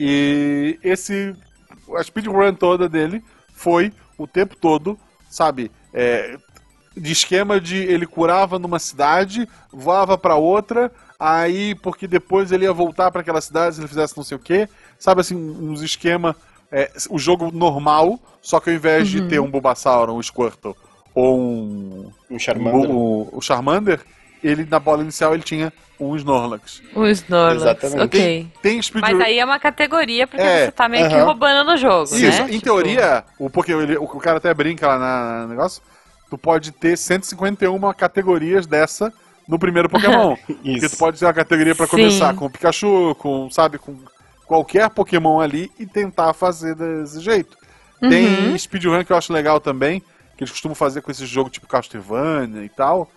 [0.00, 1.36] E esse.
[1.94, 5.70] A speedrun toda dele foi o tempo todo, sabe?
[5.96, 6.36] é,
[6.96, 12.72] de esquema de ele curava numa cidade, voava pra outra, aí porque depois ele ia
[12.72, 16.34] voltar pra aquela cidade se ele fizesse não sei o que, sabe assim, uns esquema.
[16.72, 20.74] é, o jogo normal, só que ao invés de ter um Bulbasaur, um Squirtle
[21.14, 22.90] ou um Um Charmander.
[22.90, 24.00] o, o Charmander,
[24.42, 26.82] ele na bola inicial ele tinha um Snorlax.
[26.94, 27.62] O Snorlax.
[27.62, 28.02] Exatamente.
[28.04, 28.48] Ok.
[28.60, 31.24] Tem speed Mas aí é uma categoria porque É, você tá meio que aham.
[31.26, 32.48] roubando no jogo, Isso, né?
[32.48, 35.80] em Tipo, teoria, o, porque ele- o, cara até brinca lá na, no negócio,
[36.28, 39.12] tu pode ter 151 categorias dessa
[39.48, 40.34] no primeiro Pokémon.
[40.46, 40.96] Porque tu Isso.
[40.98, 41.90] pode ter uma categoria pra Sim.
[41.92, 43.94] começar com o Pikachu, com, sabe, com
[44.46, 47.56] qualquer Pokémon ali e tentar fazer desse jeito.
[48.02, 48.08] Uhum.
[48.08, 50.02] Tem speedrun que eu acho legal também,
[50.36, 53.10] que eles costumam fazer com esse jogo tipo Castlevania e tal,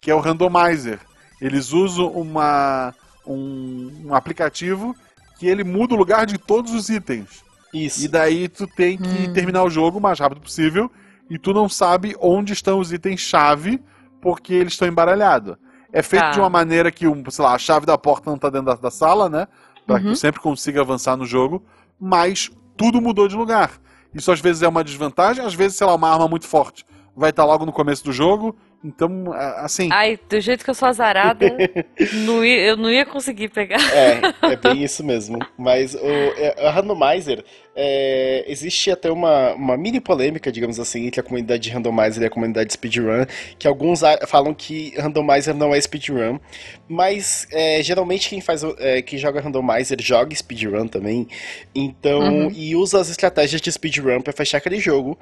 [0.00, 0.98] que é o Randomizer.
[1.40, 2.94] Eles usam uma,
[3.26, 4.94] um, um aplicativo
[5.38, 7.42] que ele muda o lugar de todos os itens.
[7.72, 8.04] Isso.
[8.04, 10.90] E daí tu tem que terminar o jogo o mais rápido possível
[11.28, 13.82] e tu não sabe onde estão os itens chave
[14.20, 15.56] porque eles estão embaralhados.
[15.92, 16.30] É feito Tá.
[16.30, 18.90] de uma maneira que, sei lá, a chave da porta não tá dentro da, da
[18.90, 19.46] sala, né?
[19.86, 20.12] Pra que Uhum.
[20.12, 21.64] tu sempre consiga avançar no jogo,
[22.00, 23.72] mas tudo mudou de lugar.
[24.14, 26.84] Isso às vezes é uma desvantagem, às vezes, sei lá, uma arma muito forte
[27.16, 28.56] vai estar logo no começo do jogo.
[28.84, 31.46] Então, assim, Ai, do jeito que eu sou azarada,
[32.26, 33.80] não ia- eu não ia conseguir pegar.
[33.94, 34.20] É,
[34.52, 35.38] é bem isso mesmo.
[35.56, 37.42] Mas o, é, a Randomizer,
[37.74, 42.26] é, existe até uma, uma mini polêmica, digamos assim, entre a comunidade de Randomizer e
[42.26, 43.24] a comunidade de Speedrun,
[43.58, 46.38] que alguns falam que Randomizer não é Speedrun,
[46.86, 51.26] mas é, geralmente quem faz, é, quem joga Randomizer joga Speedrun também,
[51.74, 52.50] então, Uhum.
[52.54, 55.18] e usa as estratégias de Speedrun pra fechar aquele jogo.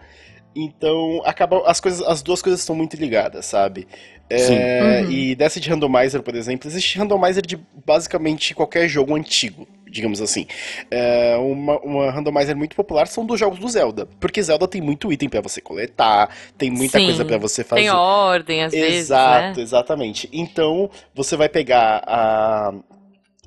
[0.54, 3.86] Então, acaba, as, coisas, as duas coisas estão muito ligadas, sabe?
[4.28, 4.54] É, Sim.
[4.54, 5.10] Uhum.
[5.10, 10.46] E dessa de randomizer, por exemplo, existe randomizer de basicamente qualquer jogo antigo, digamos assim.
[10.90, 15.12] É, uma, uma randomizer muito popular são dos jogos do Zelda, porque Zelda tem muito
[15.12, 17.82] item pra você coletar, tem muita Sim, coisa pra você fazer.
[17.82, 19.62] Tem ordem, às vezes, Exato, né?
[19.62, 20.28] exatamente.
[20.32, 22.72] Então, você vai pegar a,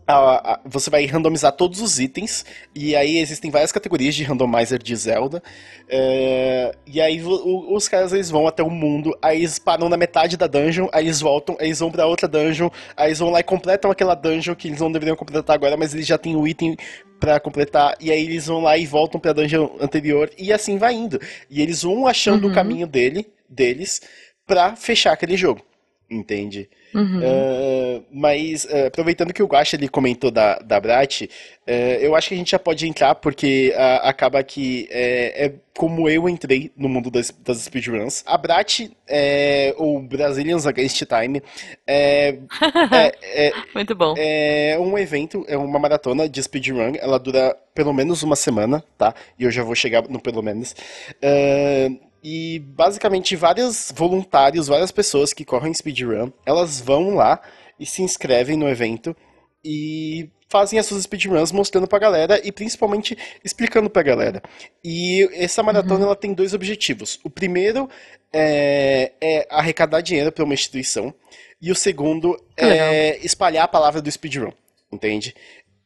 [0.08, 4.82] a- a- Você vai randomizar todos os itens, e aí existem várias categorias de randomizer
[4.82, 5.42] de Zelda.
[5.88, 9.96] é, e aí o- os caras eles vão até o mundo, aí eles param na
[9.98, 13.30] metade da dungeon, aí eles voltam, aí eles vão pra outra dungeon, aí eles vão
[13.30, 16.36] lá e completam aquela dungeon que eles não deveriam completar agora, mas eles já têm
[16.36, 16.76] o item
[17.20, 20.94] pra completar, e aí eles vão lá e voltam pra dungeon anterior, e assim vai
[20.96, 21.20] indo.
[21.50, 22.52] E eles vão achando Uhum.
[22.52, 24.02] o caminho dele, deles
[24.46, 25.62] pra fechar aquele jogo.
[26.10, 26.70] Entende?
[26.96, 27.20] Uhum.
[27.22, 31.24] Ah, mas ah, aproveitando que o Guaxa ele comentou da, da Brat,
[31.68, 36.10] eh, eu acho que a gente já pode entrar, porque acaba que é, é como
[36.10, 38.24] eu entrei no mundo das, das speedruns.
[38.26, 41.42] A Brat, é, ou Brazilians Against Time,
[41.86, 42.38] é,
[42.92, 44.14] é, é, Muito bom.
[44.18, 46.94] é um evento, é uma maratona de speedrun.
[46.98, 49.14] Ela dura pelo menos uma semana, tá?
[49.38, 50.74] E eu já vou chegar no pelo menos.
[51.22, 51.90] Ah,
[52.28, 57.40] e basicamente vários voluntários, várias pessoas que correm speedrun, elas vão lá
[57.80, 59.16] e se inscrevem no evento
[59.64, 64.42] e fazem as suas speedruns mostrando pra galera e principalmente explicando pra galera.
[64.84, 67.20] E essa maratona ela tem dois objetivos.
[67.24, 67.88] O primeiro
[68.34, 71.14] é, é arrecadar dinheiro para uma instituição
[71.62, 74.52] e o segundo é espalhar a palavra do speedrun,
[74.92, 75.36] entende?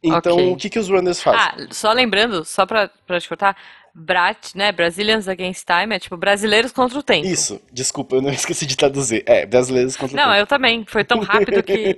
[0.01, 0.53] Então, Ok.
[0.53, 1.41] o que, que os runners fazem?
[1.41, 3.57] Ah, só lembrando, só pra, pra te cortar,
[3.99, 4.71] Brat, né?
[4.71, 7.27] Brazilians Against Time é tipo brasileiros contra o tempo.
[7.27, 9.23] Isso, desculpa, eu não esqueci de traduzir.
[9.25, 10.37] É, brasileiros contra o Não, tempo.
[10.37, 10.85] eu também.
[10.87, 11.97] Foi tão rápido que.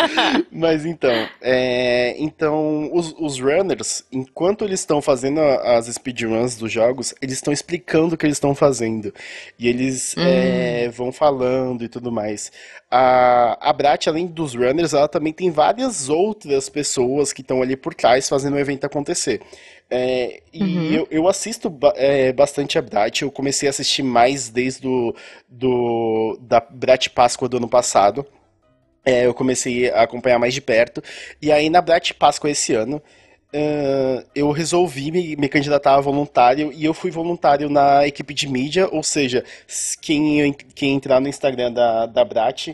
[0.50, 7.14] Mas então, é, então os, os runners, enquanto eles estão fazendo as speedruns dos jogos,
[7.20, 9.12] eles estão explicando o que eles estão fazendo.
[9.58, 12.50] E eles é, vão falando e tudo mais.
[12.90, 17.76] A, a Brat, além dos runners, ela também tem várias outras pessoas que estão ali
[17.76, 19.40] por trás fazendo o evento acontecer.
[19.90, 24.48] É, e eu, eu assisto ba- é, bastante a Brat, eu comecei a assistir mais
[24.48, 25.14] desde do,
[25.48, 28.26] do, da Brat Páscoa do ano passado.
[29.04, 31.02] É, eu comecei a acompanhar mais de perto.
[31.40, 33.02] E aí, na Brat Páscoa esse ano,
[33.54, 38.48] ah, eu resolvi me, me candidatar a voluntário e eu fui voluntário na equipe de
[38.48, 39.44] mídia, ou seja,
[40.00, 42.68] quem, quem entrar no Instagram da, da Brat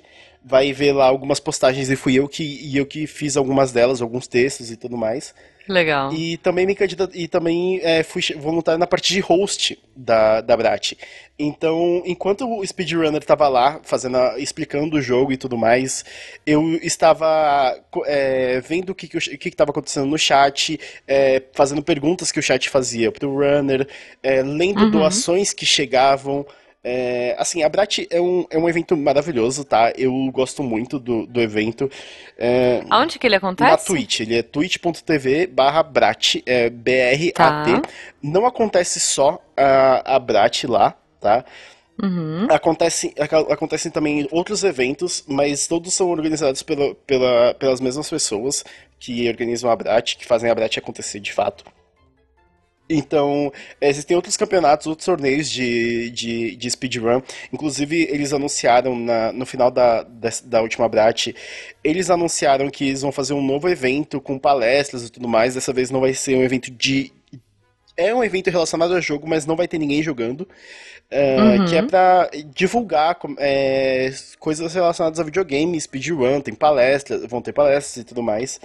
[0.45, 4.01] vai ver lá algumas postagens e fui eu que, e eu que fiz algumas delas,
[4.01, 5.35] alguns textos e tudo mais.
[5.69, 6.13] Legal.
[6.13, 7.11] E também me candidat...
[7.15, 10.95] e também é, fui voluntário na parte de host da, da Brat.
[11.39, 14.39] Então, enquanto o speedrunner estava lá, fazendo a...
[14.39, 16.05] explicando o jogo e tudo mais,
[16.47, 22.33] eu estava é, vendo o que estava que, que acontecendo no chat, é, fazendo perguntas
[22.33, 23.87] que o chat fazia pro runner,
[24.23, 24.91] é, lendo uhum.
[24.91, 26.47] doações que chegavam.
[26.83, 29.93] É, assim, a Brat é um, é um evento maravilhoso, tá?
[29.97, 31.91] Eu gosto muito do, do evento.
[32.39, 33.71] É, Aonde que ele acontece?
[33.71, 34.21] Na Twitch.
[34.21, 37.33] Ele é twitch.tv barra Brat, é B-R-A-T.
[37.33, 37.83] Tá.
[38.23, 41.45] Não acontece só a, a Brat lá, tá?
[42.03, 42.47] Uhum.
[42.51, 43.15] Acontece,
[43.51, 48.65] acontecem também outros eventos, mas todos são organizados pela, pela, pelas mesmas pessoas
[48.99, 51.63] que organizam a Brat, que fazem a Brat acontecer de fato.
[52.91, 57.23] Então, existem outros campeonatos, outros torneios de, de, de speedrun.
[57.53, 61.29] Inclusive, eles anunciaram na, no final da, da, da, última Brat,
[61.85, 65.55] eles anunciaram que eles vão fazer um novo evento com palestras e tudo mais.
[65.55, 67.13] Dessa vez não vai ser um evento de.
[67.97, 70.49] É um evento relacionado ao jogo, mas não vai ter ninguém jogando.
[71.13, 71.65] Uh, uhum.
[71.67, 77.99] Que é pra divulgar é, coisas relacionadas a videogame, speedrun, tem palestras, vão ter palestras
[77.99, 78.61] e tudo mais.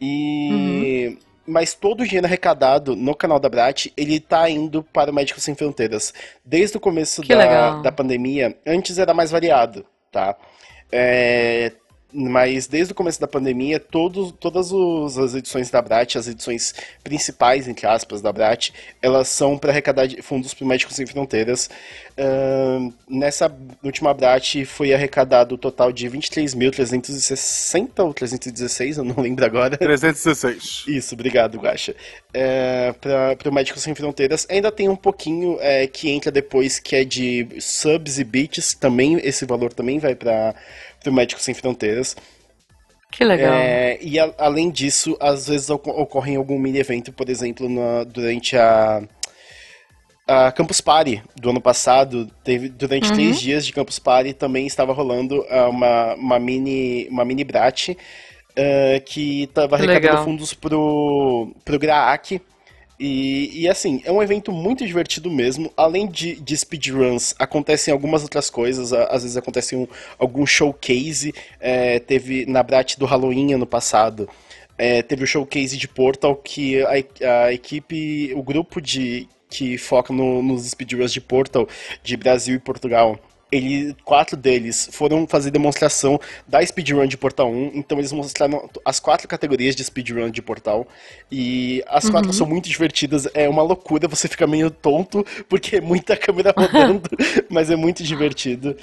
[0.00, 1.08] E.
[1.10, 5.14] Uhum mas todo o dinheiro arrecadado no canal da Brat, ele tá indo para o
[5.14, 6.12] Médicos Sem Fronteiras.
[6.44, 10.36] Desde o começo da, da pandemia, antes era mais variado, tá?
[10.90, 11.72] É,
[12.12, 17.66] mas desde o começo da pandemia, todas os, as edições da Brat, as edições principais,
[17.68, 18.70] entre aspas, da Brat,
[19.02, 21.68] elas são para arrecadar fundos para Médicos Sem Fronteiras.
[22.16, 29.44] Uh, nessa última Brat foi arrecadado o total de 23.360 ou 316, eu não lembro
[29.44, 29.76] agora.
[29.76, 30.84] 316.
[30.86, 31.94] Isso, obrigado, Guaxa.
[32.32, 34.46] É, para o Médicos Sem Fronteiras.
[34.48, 39.20] Ainda tem um pouquinho é, que entra depois, que é de subs e bits, também,
[39.22, 40.54] esse valor também vai para
[41.06, 42.16] do Médicos Sem Fronteiras.
[43.10, 43.54] Que legal.
[43.54, 48.56] É, e a, além disso, às vezes ocorre algum mini evento, por exemplo, na, durante
[48.56, 49.02] a,
[50.26, 53.14] a Campus Party do ano passado, teve durante uhum.
[53.14, 57.90] três dias de Campus Party também estava rolando uh, uma, uma mini uma mini brat
[57.90, 57.96] uh,
[59.06, 62.40] que estava arrecadando fundos pro pro Graak,
[62.98, 65.70] e, e, assim, é um evento muito divertido mesmo.
[65.76, 68.92] Além de, de speedruns, acontecem algumas outras coisas.
[68.92, 69.86] Às vezes acontece um,
[70.18, 71.34] algum showcase.
[71.60, 74.28] É, teve na Brat do Halloween ano passado.
[74.78, 80.12] É, teve o showcase de Portal que a, a equipe, o grupo de que foca
[80.12, 81.68] no, nos speedruns de Portal
[82.02, 83.18] de Brasil e Portugal
[83.50, 88.98] ele, quatro deles foram fazer demonstração da speedrun de Portal 1, então eles mostraram as
[88.98, 90.86] quatro categorias de speedrun de Portal,
[91.30, 92.12] e as uhum.
[92.12, 96.52] quatro são muito divertidas, é uma loucura, você fica meio tonto, porque é muita câmera
[96.56, 97.08] rodando,
[97.48, 98.76] mas é muito divertido.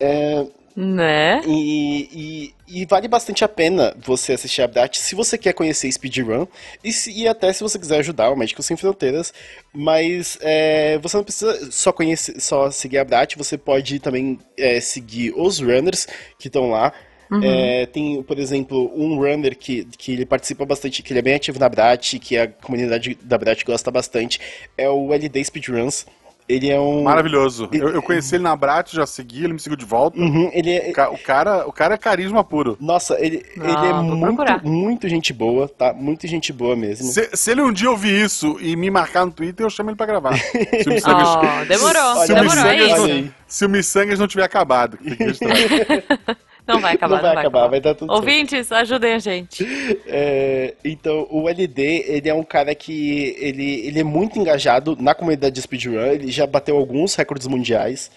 [0.00, 0.46] É,
[0.76, 1.40] né?
[1.46, 5.90] E, e, e, vale bastante a pena você assistir a Brat se você quer conhecer
[5.90, 6.46] speedrun
[6.84, 9.32] e, se, e até se você quiser ajudar o Médicos Sem Fronteiras.
[9.72, 14.78] Mas é, você não precisa só, conhecer, só seguir a Brat, você pode também é,
[14.78, 16.06] seguir os runners
[16.38, 16.92] que estão lá.
[17.30, 17.42] Uhum.
[17.42, 21.34] É, tem, por exemplo, um runner que, que ele participa bastante, que ele é bem
[21.34, 24.38] ativo na Brat, que a comunidade da Brat gosta bastante,
[24.76, 26.06] é o LD Speedruns.
[26.48, 27.02] Ele é um.
[27.02, 27.68] Maravilhoso.
[27.72, 27.82] Ele...
[27.82, 30.18] Eu, eu, conheci ele na Brat, já segui, ele me seguiu de volta.
[30.18, 30.90] Uhum, ele é...
[31.10, 32.76] o, cara, o cara é carisma puro.
[32.80, 35.92] Nossa, ele, Não, ele é muito, muito gente boa, tá?
[35.92, 37.06] Muito gente boa mesmo.
[37.06, 39.96] Se, se, ele um dia ouvir isso e me marcar no Twitter, eu chamo ele
[39.96, 40.36] pra gravar.
[40.38, 41.28] Se o Missangas...
[41.28, 44.98] oh, demorou, se demorou, o Missangas, é Se o Missangas não tiver acabado.
[46.66, 48.80] Não vai acabar, não vai, não vai acabar, acabar, vai dar tudo Ouvintes, certo.
[48.80, 49.66] ajudem a gente.
[50.06, 55.14] É, então, o LD, ele é um cara que ele, ele é muito engajado na
[55.14, 58.10] comunidade de speedrun, ele já bateu alguns recordes mundiais.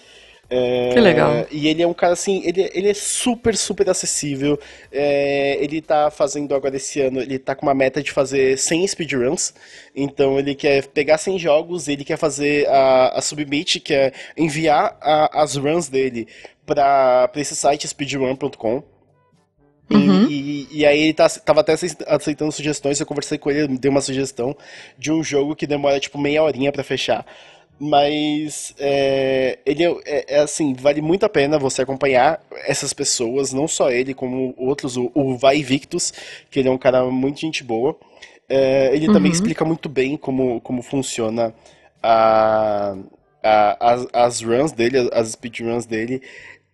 [0.52, 1.46] É, que legal.
[1.48, 4.58] E ele é um cara assim, ele, ele é super, super acessível.
[4.90, 8.88] É, ele tá fazendo agora esse ano, ele tá com uma meta de fazer 100
[8.88, 9.54] speedruns.
[9.94, 14.98] Então ele quer pegar 100 jogos, ele quer fazer a, a submit, que é enviar
[15.00, 16.26] a, as runs dele
[16.74, 18.82] para esse site speedrun.com.
[19.92, 20.26] Uhum.
[20.28, 21.74] E, e, e, aí ele tá, tava até
[22.06, 24.56] aceitando sugestões, eu conversei com ele, dei uma sugestão
[24.96, 27.26] de um jogo que demora tipo meia horinha para fechar.
[27.82, 33.52] Mas é, ele é, é, é, assim, vale muito a pena você acompanhar essas pessoas,
[33.52, 36.12] não só ele, como outros, o, o Vai Victus,
[36.50, 37.96] que ele é um cara muito gente boa.
[38.48, 39.14] É, ele uhum.
[39.14, 41.54] também explica muito bem como, como funciona
[42.02, 42.96] a,
[43.42, 46.20] a, as, as runs dele, as speedruns dele.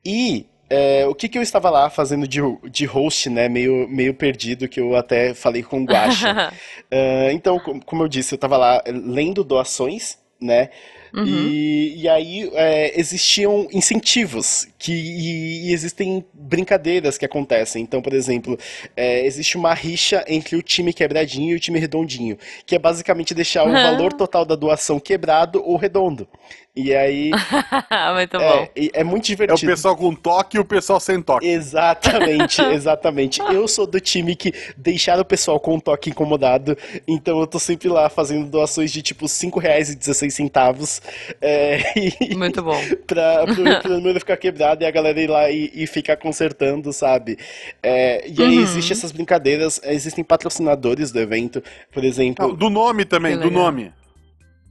[0.07, 2.41] E é, o que, que eu estava lá fazendo de,
[2.71, 3.49] de host, né?
[3.49, 6.53] Meio, meio perdido, que eu até falei com o Guacha.
[6.53, 10.71] uh, então, como eu disse, eu estava lá lendo doações, né?
[11.15, 11.25] Uhum.
[11.25, 17.83] E, e aí é, existiam incentivos que, e, e, existem brincadeiras que acontecem.
[17.83, 18.59] Então, por exemplo,
[18.95, 22.37] é, existe uma rixa entre o time quebradinho e o time redondinho,
[22.67, 26.29] que é basicamente deixar o valor total da doação quebrado ou redondo.
[26.77, 27.31] E aí.
[28.15, 28.69] muito bom.
[28.77, 29.59] É, é, muito divertido.
[29.59, 31.47] É o pessoal com toque e o pessoal sem toque.
[31.47, 33.41] Exatamente, exatamente.
[33.41, 36.77] eu sou do time que deixar o pessoal com toque incomodado,
[37.09, 41.01] então eu tô sempre lá fazendo doações de tipo 5 reais e 16 centavos.
[41.41, 41.81] É,
[42.21, 42.79] e, muito bom.
[43.07, 46.93] pra, pro, pro número ficar quebrado e a galera ir lá e, e ficar consertando,
[46.93, 47.39] sabe?
[47.83, 48.63] É, e aí uhum.
[48.63, 52.49] existem essas brincadeiras, existem patrocinadores do evento, por exemplo.
[52.49, 53.95] Não, do nome também, do nome.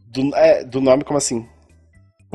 [0.06, 1.48] Do, é, do nome, como assim?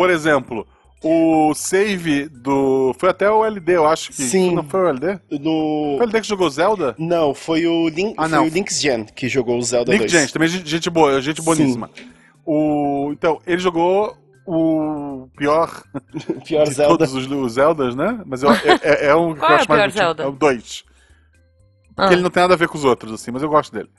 [0.01, 0.66] Por exemplo,
[1.05, 2.96] o save do.
[2.98, 4.22] Foi até o LD, eu acho que.
[4.22, 4.55] Sim.
[4.55, 5.20] Não foi o LD?
[5.30, 5.96] No...
[5.98, 6.94] Foi o LD que jogou Zelda?
[6.96, 8.14] Não, foi o, Link...
[8.16, 8.38] ah, não.
[8.38, 10.11] foi o Link's Gen que jogou o Zelda Link 2.
[10.11, 11.90] Gen, também gente boa, gente boníssima.
[12.46, 13.11] O...
[13.12, 15.82] Então, ele jogou o pior.
[16.48, 16.96] pior de Zelda.
[16.96, 18.22] todos os, os Zeldas, né?
[18.24, 19.92] Mas eu, é, é, é um que eu acho é o mais.
[19.92, 20.22] Zelda?
[20.22, 20.84] É o 2.
[21.94, 22.12] Porque ah.
[22.14, 23.90] ele não tem nada a ver com os outros, assim, mas eu gosto dele.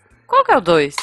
[0.41, 0.95] Qual que é o 2?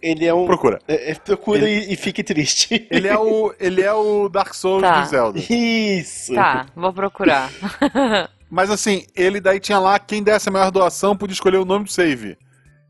[0.00, 0.46] Ele é um.
[0.46, 0.80] Procura.
[0.88, 1.86] É, é, procura ele...
[1.86, 2.86] e, e, fique triste.
[2.90, 5.00] Ele é o, ele é o Dark Souls tá.
[5.00, 5.38] do Zelda.
[5.38, 6.34] Isso.
[6.34, 7.50] Tá, vou procurar.
[8.50, 11.84] Mas assim, ele daí tinha lá quem desse a maior doação podia escolher o nome
[11.84, 12.38] do save.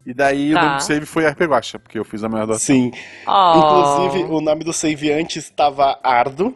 [0.04, 0.60] E daí tá.
[0.60, 2.76] o nome do save foi RP Guacha, porque eu fiz a maior doação.
[2.76, 2.92] Sim.
[3.26, 3.54] Oh.
[3.56, 6.54] Inclusive, o nome do save antes estava Ardo,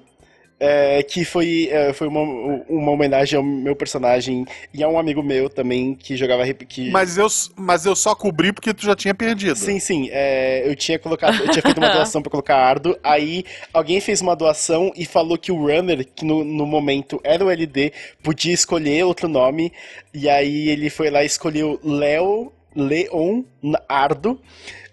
[0.61, 2.21] é, que foi, é, foi uma,
[2.69, 4.45] uma homenagem ao meu personagem
[4.75, 6.91] e a um amigo meu também que jogava que...
[6.91, 9.57] Mas eu, mas eu só cobri porque tu já tinha perdido.
[9.57, 10.09] Sim, sim.
[10.13, 14.21] É, eu tinha colocado, eu tinha feito uma doação para colocar Ardo, aí alguém fez
[14.21, 17.93] uma doação e falou que o runner, que no, no momento era o LD,
[18.23, 19.73] podia escolher outro nome,
[20.13, 23.43] e aí ele foi lá e escolheu Léo Leon
[23.89, 24.41] Ardo.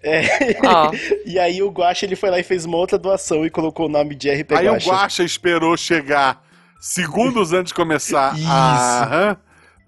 [0.04, 0.22] É,
[0.64, 0.92] oh.
[1.26, 3.90] e aí o Guacha ele foi lá e fez uma outra doação e colocou o
[3.90, 4.90] nome de RP Aí Guacha.
[4.90, 6.44] o Guacha esperou chegar
[6.80, 8.48] segundos antes de começar Isso.
[8.48, 9.38] a...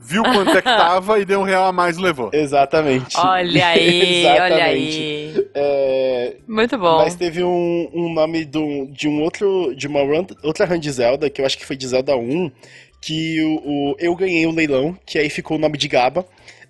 [0.01, 2.29] Viu quanto é que tava e deu um real a mais e levou.
[2.31, 3.17] Exatamente.
[3.17, 5.49] Olha aí, olha aí.
[5.53, 6.99] É, Muito bom.
[6.99, 9.75] Mas teve um, um nome do, de um outro.
[9.75, 12.49] De uma run, outra run de Zelda, que eu acho que foi de Zelda 1,
[13.01, 16.25] que o, o eu ganhei o um leilão, que aí ficou o nome de Gaba.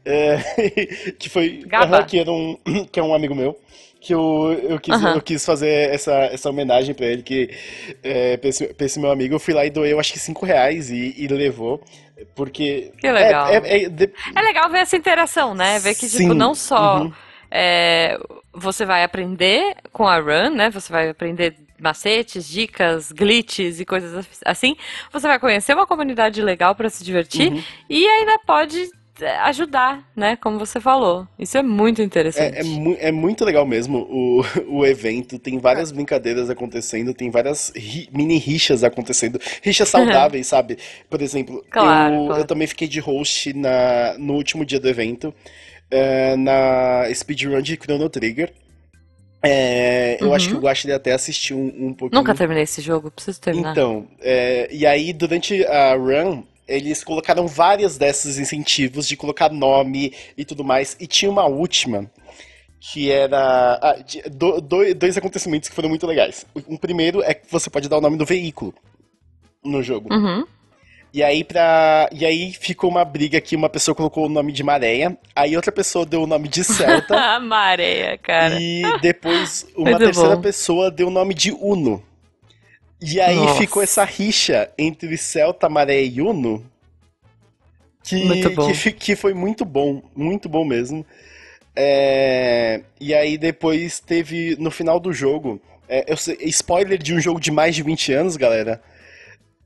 [0.06, 0.38] É,
[1.20, 1.64] que foi.
[1.66, 2.04] Gaba.
[2.04, 2.58] que, era um,
[2.92, 3.60] que é um amigo meu.
[4.02, 7.50] Que eu, eu, quis, eu quis fazer essa, essa homenagem pra ele, que
[8.02, 9.36] é, pra, esse, pra esse meu amigo.
[9.36, 11.84] Eu fui lá e doei, eu acho que 5 reais e, e levou.
[12.34, 12.94] Porque.
[12.98, 13.48] Que legal.
[13.50, 14.10] É, é, é, de...
[14.36, 15.80] é, legal ver essa interação, né?
[15.80, 16.24] Ver que, tipo, Sim.
[16.24, 17.02] tipo, não só.
[17.02, 17.14] Uhum.
[17.52, 18.18] É,
[18.54, 20.70] você vai aprender com a run, né?
[20.70, 24.76] Você vai aprender macetes, dicas, glitches e coisas assim.
[25.12, 27.64] Você vai conhecer uma comunidade legal para se divertir uhum.
[27.90, 28.90] e ainda pode
[29.28, 30.36] ajudar, né?
[30.36, 31.28] Como você falou.
[31.38, 32.58] Isso é muito interessante.
[32.58, 34.44] É, é, mu é muito legal mesmo o,
[34.80, 35.40] o evento.
[35.40, 39.40] Tem várias brincadeiras acontecendo, tem várias ri mini rixas acontecendo.
[39.62, 40.78] Rixas saudáveis, sabe?
[41.10, 42.42] Por exemplo, claro, eu, claro.
[42.42, 45.34] eu também fiquei de host na, no último dia do evento,
[45.90, 48.54] é, na speedrun de Chrono Trigger.
[49.42, 50.34] É, eu uhum.
[50.34, 52.20] acho que o Guaxinim até assistiu um, um pouquinho.
[52.20, 53.72] Nunca terminei esse jogo, preciso terminar.
[53.72, 60.14] Então, é, e aí durante a run, eles colocaram várias desses incentivos de colocar nome
[60.38, 60.96] e tudo mais.
[61.00, 62.10] E tinha uma última
[62.80, 63.96] que era ah,
[64.32, 66.46] do, do, dois acontecimentos que foram muito legais.
[66.68, 68.74] Um primeiro é que você pode dar o nome do veículo
[69.64, 70.14] no jogo.
[70.14, 70.46] Uhum.
[71.14, 72.08] E aí pra.
[72.12, 75.72] E aí ficou uma briga que uma pessoa colocou o nome de Maréia, aí outra
[75.72, 77.40] pessoa deu o nome de Celta.
[77.42, 78.56] Maréia, cara.
[78.60, 80.42] E depois uma muito terceira bom.
[80.42, 82.04] pessoa deu o nome de Uno.
[83.02, 83.62] E aí Nossa.
[83.62, 86.66] ficou essa rixa entre Celta, Maré e Uno.
[88.04, 88.22] Que,
[88.74, 91.06] que, que, foi muito bom, muito bom mesmo.
[91.76, 96.16] É, e aí depois teve, no final do jogo, é, eu
[96.50, 98.82] spoiler de um jogo de mais de 20 anos, galera.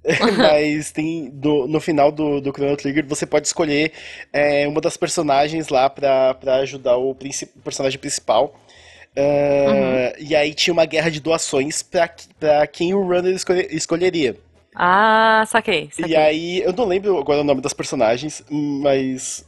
[0.38, 3.94] Mas tem do, no final do, do Chrono Trigger você pode escolher
[4.34, 8.54] é, uma das personagens lá pra, pra ajudar o, o personagem principal.
[9.16, 10.14] Uh, uhum.
[10.18, 12.10] E aí tinha uma guerra de doações pra,
[12.40, 14.36] pra quem o runner escolhe, escolheria.
[14.76, 16.14] Ah, saquei, saquei.
[16.14, 19.46] E aí, eu não lembro agora o nome das personagens, mas.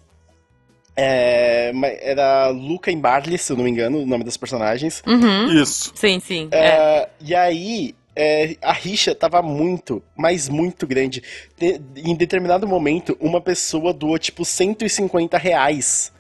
[0.98, 5.04] É, era Luca e Marley, se eu não me engano, o nome das personagens.
[5.06, 5.52] Uhum.
[5.52, 5.92] Isso.
[5.96, 6.48] Sim, sim.
[6.52, 7.10] É, é.
[7.20, 11.22] E aí, é, a rixa tava muito, mas muito grande.
[11.58, 16.14] De, em determinado momento, uma pessoa doou tipo 150 reais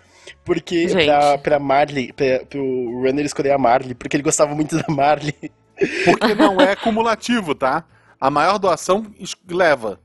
[0.43, 2.61] porque pra, pra Marley, pra, pro
[3.01, 5.35] Runner escolher a Marley, porque ele gostava muito da Marley.
[6.05, 7.83] Porque não é cumulativo, tá?
[8.19, 9.05] A maior doação
[9.49, 9.99] leva.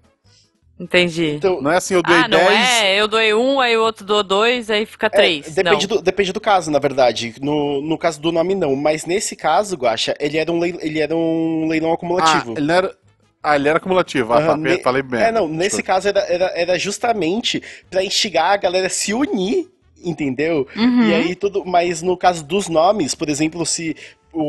[0.78, 1.32] Entendi.
[1.32, 2.50] Então, Não é assim, eu doei ah, não 10.
[2.50, 2.98] é?
[2.98, 5.54] Eu doei um, aí o outro doou dois, aí fica é, três.
[5.54, 5.96] depende, não.
[5.96, 7.34] do, depende do caso, na verdade.
[7.42, 8.74] No, no caso do nome, não.
[8.74, 12.54] Mas nesse caso, Guaxa, ele era um, leilão, ele era um leilão Ah, acumulativo.
[12.56, 12.96] ele não era.
[13.42, 14.32] Ah, ele era acumulativo.
[14.32, 15.20] Ah, ne- falei bem.
[15.22, 15.86] É, não, nesse Desculpa.
[15.86, 19.68] caso era, era, era justamente pra instigar a galera a se unir,
[20.04, 20.66] entendeu?
[20.76, 21.02] Uhum.
[21.02, 21.64] E aí tudo.
[21.64, 23.96] Mas no caso dos nomes, por exemplo, se
[24.32, 24.44] o,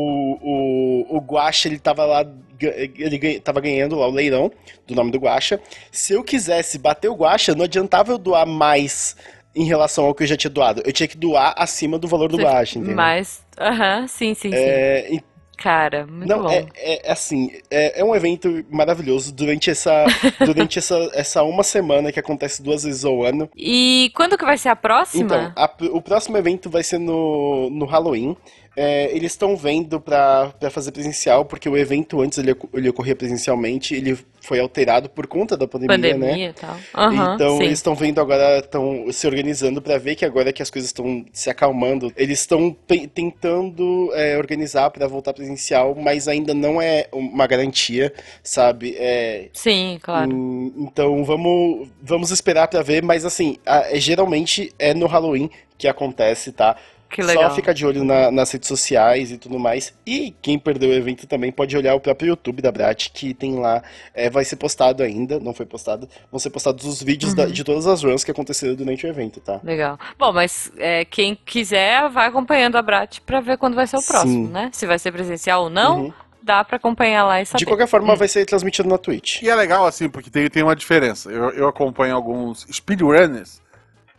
[1.14, 2.26] o, o Guaxa ele tava lá.
[2.60, 4.50] Ele tava ganhando lá o leilão
[4.86, 5.60] do nome do Guaxa.
[5.90, 9.16] Se eu quisesse bater o Guaxa, não adiantava eu doar mais
[9.54, 10.80] em relação ao que eu já tinha doado.
[10.84, 12.96] Eu tinha que doar acima do valor do Guaxa, entendeu?
[12.96, 14.56] Mas, aham, sim, sim, sim.
[14.56, 15.22] É, e-
[15.56, 16.50] Cara, muito não, bom.
[16.50, 20.04] é, é- é assim, é, é um evento maravilhoso durante essa,
[20.44, 23.48] durante essa, essa uma semana que acontece duas vezes ao ano.
[23.56, 25.24] E quando que vai ser a próxima?
[25.24, 28.36] Então, a- o próximo evento vai ser no, no Halloween.
[28.74, 33.94] É, eles estão vendo pra fazer presencial, porque o evento antes ele, ele ocorria presencialmente,
[33.94, 36.26] ele foi alterado por conta da pandemia, né?
[36.28, 36.76] Pandemia e tal.
[36.94, 37.64] Aham, Então sim.
[37.64, 41.24] eles estão vendo agora, estão se organizando pra ver que agora que as coisas estão
[41.32, 42.74] se acalmando, eles estão
[43.14, 48.12] tentando é, organizar pra voltar presencial, mas ainda não é uma garantia,
[48.42, 48.96] sabe?
[48.98, 50.32] É, Sim, claro.
[50.34, 55.86] hum, então vamos, vamos esperar pra ver, mas assim, a- geralmente é no Halloween que
[55.86, 56.76] acontece, tá?
[57.12, 57.50] Que legal.
[57.50, 59.92] Só fica de olho na- nas redes sociais e tudo mais.
[60.06, 63.58] E quem perdeu o evento também pode olhar o próprio YouTube da Brat, que tem
[63.58, 63.82] lá,
[64.14, 67.36] é, vai ser postado ainda, não foi postado, vão ser postados os vídeos Uhum.
[67.36, 69.60] da- de todas as runs que aconteceram durante o evento, tá?
[69.62, 69.98] Legal.
[70.18, 74.02] Bom, mas é, quem quiser vai acompanhando a Brat pra ver quando vai ser o
[74.02, 74.52] próximo, Sim.
[74.52, 74.70] né?
[74.72, 76.12] Se vai ser presencial ou não, Uhum.
[76.42, 77.58] dá pra acompanhar lá e saber.
[77.58, 79.42] De qualquer forma, vai ser transmitido na Twitch.
[79.42, 81.30] E é legal, assim, porque tem, tem uma diferença.
[81.30, 83.60] Eu, eu acompanho alguns speedrunners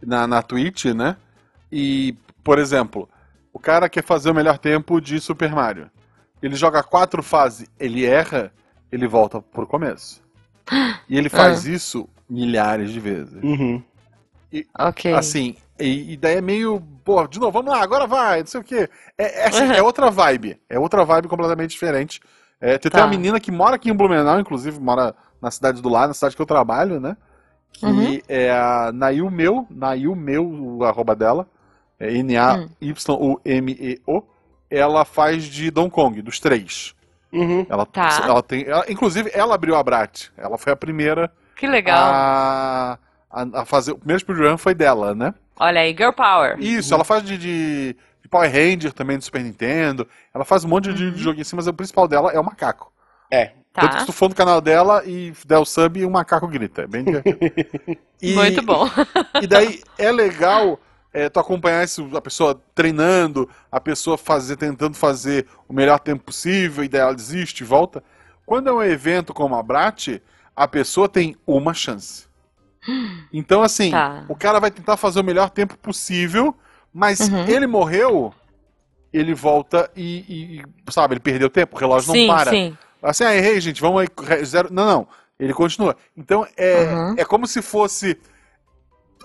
[0.01, 1.15] na, na Twitch, né?
[1.71, 3.07] E, por exemplo,
[3.51, 5.89] o cara quer fazer o melhor tempo de Super Mario.
[6.41, 8.51] Ele joga quatro fases, ele erra,
[8.91, 10.21] ele volta pro começo.
[11.09, 13.43] E ele faz isso milhares de vezes.
[13.43, 13.83] Uhum.
[14.79, 15.13] Ok.
[15.13, 18.61] Assim, e, e daí é meio, pô, de novo, vamos lá, agora vai, não sei
[18.61, 18.89] o quê.
[19.17, 20.59] É, é, assim, é outra vibe.
[20.69, 22.21] É outra vibe completamente diferente.
[22.61, 22.99] É, tem, Tá.
[23.01, 26.35] uma menina que mora aqui em Blumenau, inclusive, mora na cidade do lado, na cidade
[26.35, 27.17] que eu trabalho, né?
[27.73, 28.19] Que Uhum.
[28.27, 31.47] é a Nail Meu, Nail Meu, o arroba dela.
[32.05, 32.11] É
[33.03, 34.23] N-A-Y-U-M-E-O.
[34.69, 36.95] Ela faz de Donkey Kong, dos três.
[37.31, 37.65] Uhum.
[37.69, 38.21] Ela, Tá.
[38.25, 38.63] ela tem.
[38.67, 40.27] ela- inclusive, ela abriu a Brat.
[40.37, 41.97] Ela foi a primeira Que legal.
[41.99, 42.99] a,
[43.31, 43.91] a, a fazer.
[43.91, 45.33] O primeiro speedrun foi dela, né?
[45.59, 46.57] Olha aí, Girl Power.
[46.59, 50.07] Isso, ela faz de, de, de Power Ranger também do Super Nintendo.
[50.33, 52.91] Ela faz um monte de, de joguinho assim, mas o principal dela é o macaco.
[53.31, 53.51] É.
[53.73, 53.99] Tanto que Tá.
[54.01, 56.83] se tu for no canal dela e der o sub, o macaco grita.
[56.83, 57.05] É bem.
[58.21, 58.87] E- Muito bom.
[59.41, 60.79] E daí é legal
[61.13, 61.85] é, tu acompanhar
[62.15, 67.13] a pessoa treinando, a pessoa fazer, tentando fazer o melhor tempo possível, e daí ela
[67.15, 68.03] desiste e volta.
[68.45, 70.19] Quando é um evento como a Brat,
[70.55, 72.25] a pessoa tem uma chance.
[73.31, 74.25] Então, assim, Tá.
[74.27, 76.55] o cara vai tentar fazer o melhor tempo possível,
[76.93, 77.47] mas Uhum.
[77.47, 78.33] ele morreu,
[79.11, 82.51] ele volta e, e- sabe, ele perdeu tempo, o relógio sim, não para.
[82.51, 82.77] sim.
[83.01, 84.69] Assim, ah, errei, gente, vamos aí, zero.
[84.71, 85.07] Não, não,
[85.39, 85.95] ele continua.
[86.15, 87.15] Então, é, Uhum.
[87.17, 88.17] é como se fosse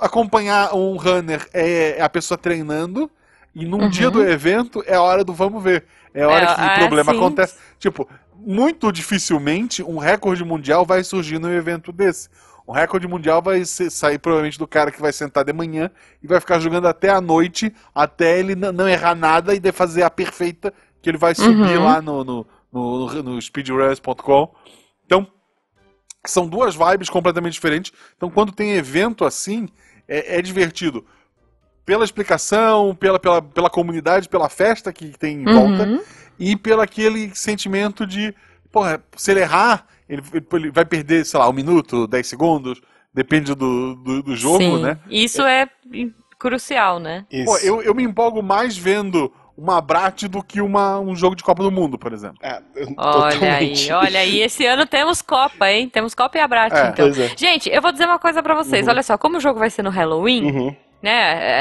[0.00, 3.10] acompanhar um runner é, é a pessoa treinando,
[3.54, 3.88] e num Uhum.
[3.88, 5.84] dia do evento é a hora do vamos ver.
[6.14, 7.12] É a hora É, que o é, problema sim.
[7.12, 7.56] acontece.
[7.78, 12.28] Tipo, muito dificilmente um recorde mundial vai surgir num evento desse.
[12.66, 15.90] Um recorde mundial vai sair provavelmente do cara que vai sentar de manhã
[16.22, 20.02] e vai ficar jogando até a noite, até ele não errar nada e de fazer
[20.02, 21.82] a perfeita que ele vai subir Uhum.
[21.82, 24.54] lá no, no, no, no- no speedruns.com.
[25.06, 25.26] Então,
[26.26, 27.92] são duas vibes completamente diferentes.
[28.16, 29.68] Então, quando tem evento assim,
[30.08, 31.04] é, é divertido.
[31.84, 36.00] Pela explicação, pela, pela, pela comunidade, pela festa que tem em volta, Uhum.
[36.38, 38.34] e pelo aquele sentimento de,
[38.72, 42.80] porra, se ele errar, ele, ele vai perder, sei lá, um minuto, dez segundos,
[43.12, 44.82] depende do, do, do jogo, Sim.
[44.82, 44.98] né?
[45.10, 45.68] Isso é
[46.38, 47.26] crucial, né?
[47.30, 47.46] Isso.
[47.46, 51.42] Pô, eu, eu me empolgo mais vendo uma Brat do que uma, um jogo de
[51.42, 52.36] Copa do Mundo, por exemplo.
[52.42, 52.62] Ah,
[52.96, 53.90] Olha totalmente.
[53.92, 54.40] aí, olha aí.
[54.40, 55.88] Esse ano temos Copa, hein?
[55.88, 56.92] Temos Copa e Abrat, É, então.
[57.06, 57.32] pois é.
[57.36, 58.86] Gente, eu vou dizer uma coisa pra vocês.
[58.86, 58.92] Uhum.
[58.92, 60.76] Olha só, como o jogo vai ser no Halloween, Uhum.
[61.02, 61.10] né?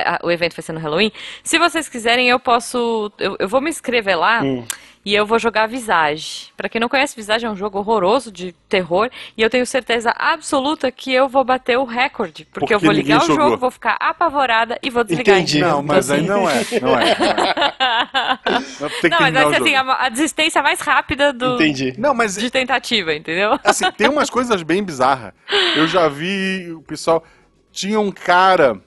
[0.02, 1.12] é, a- O evento vai ser no Halloween.
[1.44, 3.12] Se vocês quiserem, eu posso.
[3.18, 4.64] Eu, eu vou me inscrever lá Hum.
[5.08, 6.52] E eu vou jogar Visage.
[6.58, 9.10] Pra quem não conhece, Visage é um jogo horroroso de terror.
[9.38, 12.44] E eu tenho certeza absoluta que eu vou bater o recorde.
[12.44, 13.58] Porque, Porque eu vou ligar o ninguém jogo, jogou.
[13.58, 15.38] vou ficar apavorada e vou desligar.
[15.38, 15.62] Entendi.
[15.62, 16.56] Não, mas aí não é.
[16.82, 17.16] Não é.
[19.10, 19.32] Não, é.
[19.32, 19.92] Não, mas vai ser assim, jogo.
[19.92, 21.94] a, a desistência mais rápida do, Entendi.
[21.98, 23.58] Não, mas de tentativa, entendeu?
[23.64, 25.32] Assim, tem umas coisas bem bizarras.
[25.74, 27.24] Eu já vi o pessoal.
[27.72, 28.82] Tinha um cara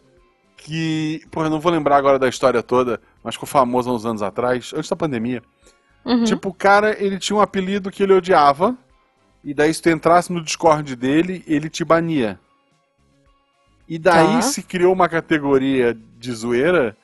[0.59, 1.23] que.
[1.31, 4.23] Pô, eu não vou lembrar agora da história toda, mas ficou famoso há uns anos
[4.23, 5.43] atrás, antes da pandemia.
[6.05, 6.25] Uhum.
[6.25, 8.77] Tipo, o cara, ele tinha um apelido que ele odiava,
[9.45, 12.39] e daí se tu entrasse no Discord dele, ele te bania.
[13.89, 14.43] E daí Tá.
[14.43, 16.97] se criou uma categoria de zoeira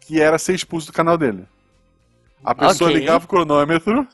[0.00, 1.44] que era ser expulso do canal dele.
[2.44, 3.00] A pessoa Ok.
[3.00, 4.06] ligava o cronômetro,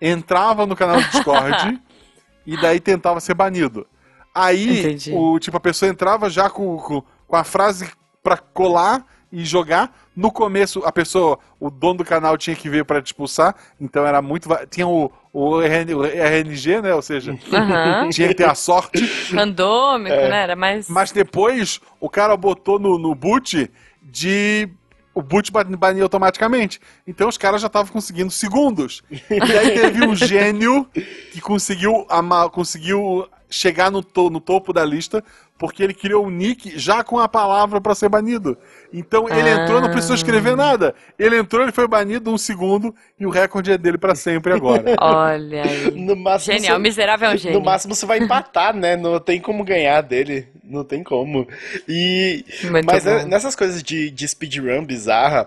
[0.00, 1.80] entrava no canal do Discord
[2.46, 3.86] e daí tentava ser banido.
[4.34, 5.12] Aí, Entendi.
[5.12, 7.90] o, tipo, a pessoa entrava já com, com, com a frase
[8.22, 9.04] pra colar
[9.34, 9.92] e jogar.
[10.16, 14.06] No começo, a pessoa, o dono do canal tinha que ver pra te expulsar, então
[14.06, 14.48] era muito.
[14.70, 16.94] Tinha o, o, RN, o RNG, né?
[16.94, 18.08] Ou seja, Aham.
[18.10, 19.04] tinha que ter a sorte.
[19.34, 20.28] Randômico, É.
[20.30, 20.42] né?
[20.44, 20.88] Era mais.
[20.88, 23.68] Mas depois o cara botou no, no boot
[24.00, 24.68] de.
[25.12, 26.80] O boot ba- bania automaticamente.
[27.06, 29.00] Então os caras já estavam conseguindo segundos.
[29.10, 30.84] E aí teve um gênio
[31.32, 35.22] que conseguiu, ama- conseguiu chegar no, to- no topo da lista
[35.56, 38.58] porque ele criou um nick já com a palavra para ser banido.
[38.92, 40.94] Então ele entrou, não precisou escrever nada.
[41.16, 44.82] Ele entrou, ele foi banido um segundo e o recorde é dele para sempre agora.
[45.00, 45.90] Olha aí.
[45.92, 47.58] No máximo, Genial, você- miserável é um gênio.
[47.60, 48.96] No máximo você vai empatar, né?
[48.96, 50.48] Não tem como ganhar dele.
[50.62, 51.46] Não tem como.
[51.88, 52.44] E.
[52.70, 53.28] Muito mas né, bom.
[53.28, 55.46] nessas coisas de, de speedrun bizarra,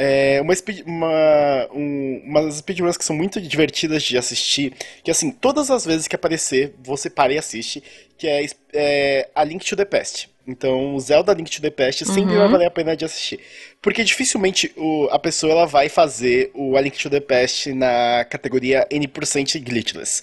[0.00, 4.72] é uma, speed, uma, um, umas speedruns que são muito divertidas de assistir,
[5.02, 7.82] que assim, todas as vezes que aparecer, você para e assiste,
[8.16, 10.30] que é, é a Link to the Past.
[10.46, 12.38] Então, o Zelda Link to the Past sempre Uhum.
[12.38, 13.40] vai valer a pena de assistir.
[13.82, 18.24] Porque dificilmente o, a pessoa ela vai fazer o A Link to the Past na
[18.24, 20.22] categoria N% glitchless.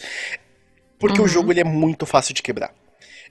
[0.98, 1.26] Porque Uhum.
[1.26, 2.74] o jogo ele é muito fácil de quebrar.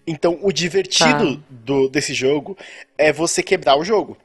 [0.06, 1.42] Então, o divertido Tá.
[1.48, 2.56] do, desse jogo
[2.98, 4.16] é você quebrar o jogo,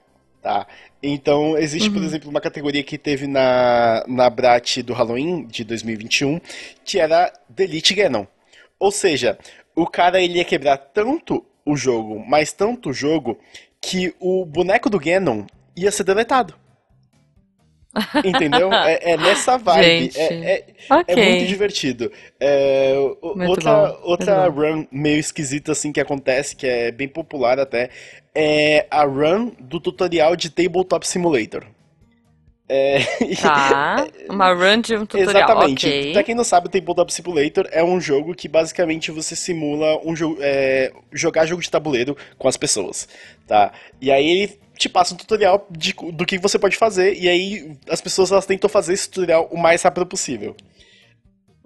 [0.42, 0.68] tá?
[1.02, 1.94] Então, existe, Uhum.
[1.94, 6.40] por exemplo, uma categoria que teve na, na Brat do Halloween de 2021,
[6.84, 8.26] que era Delete Ganon.
[8.80, 9.38] Ou seja,
[9.76, 13.38] o cara ele ia quebrar tanto o jogo, mas tanto o jogo,
[13.82, 16.56] que o boneco do Ganon ia ser deletado.
[18.24, 18.78] Entendeu?
[18.82, 20.12] É, é nessa vibe.
[20.12, 20.18] Gente.
[20.18, 21.06] É, é, Ok.
[21.08, 22.12] é muito divertido.
[22.40, 22.94] É,
[23.34, 27.90] Muito outra bom, outra run meio esquisita assim que acontece, que é bem popular até,
[28.36, 31.66] é a run do tutorial de Tabletop Simulator.
[32.72, 33.00] É,
[33.42, 34.08] Tá.
[34.30, 35.30] Uma run de um tutorial.
[35.32, 35.88] Exatamente.
[35.88, 36.14] Ok.
[36.14, 40.16] Pra quem não sabe, o Tabletop Simulator é um jogo que basicamente você simula um
[40.16, 43.08] jogo, é, jogar jogo de tabuleiro com as pessoas,
[43.48, 43.72] tá?
[44.00, 47.76] E aí ele te passa um tutorial de- do que você pode fazer e aí
[47.90, 50.56] as pessoas elas tentam fazer esse tutorial o mais rápido possível.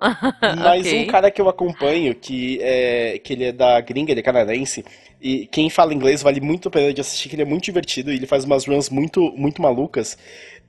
[0.58, 1.00] Mas Ok.
[1.04, 4.84] um cara que eu acompanho, que, é, que ele é da gringa, ele é canadense,
[5.22, 8.12] e quem fala inglês vale muito a pena de assistir, que ele é muito divertido,
[8.12, 10.18] e ele faz umas runs muito, muito malucas.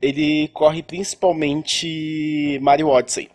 [0.00, 3.28] Ele corre principalmente Mario Odyssey.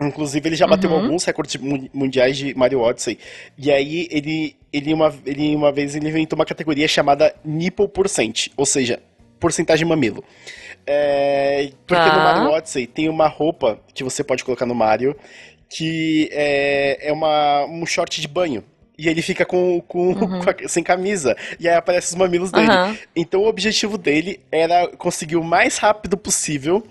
[0.00, 0.96] Inclusive, ele já bateu Uhum.
[0.96, 3.18] alguns recordes mu- mundiais de Mario Odyssey.
[3.58, 8.48] E aí, ele, ele, uma, ele uma vez ele inventou uma categoria chamada Nipple Percent,
[8.56, 9.00] ou seja,
[9.40, 10.22] porcentagem mamilo.
[10.86, 12.16] É, porque no Tá.
[12.34, 15.16] Mario Odyssey tem uma roupa que você pode colocar no Mario
[15.68, 18.62] que é, é uma, um short de banho.
[18.98, 21.36] E ele fica com, com, com a- sem camisa.
[21.58, 22.70] E aí aparecem os mamilos dele.
[22.70, 22.96] Aham.
[23.16, 26.86] Então o objetivo dele era conseguir o mais rápido possível.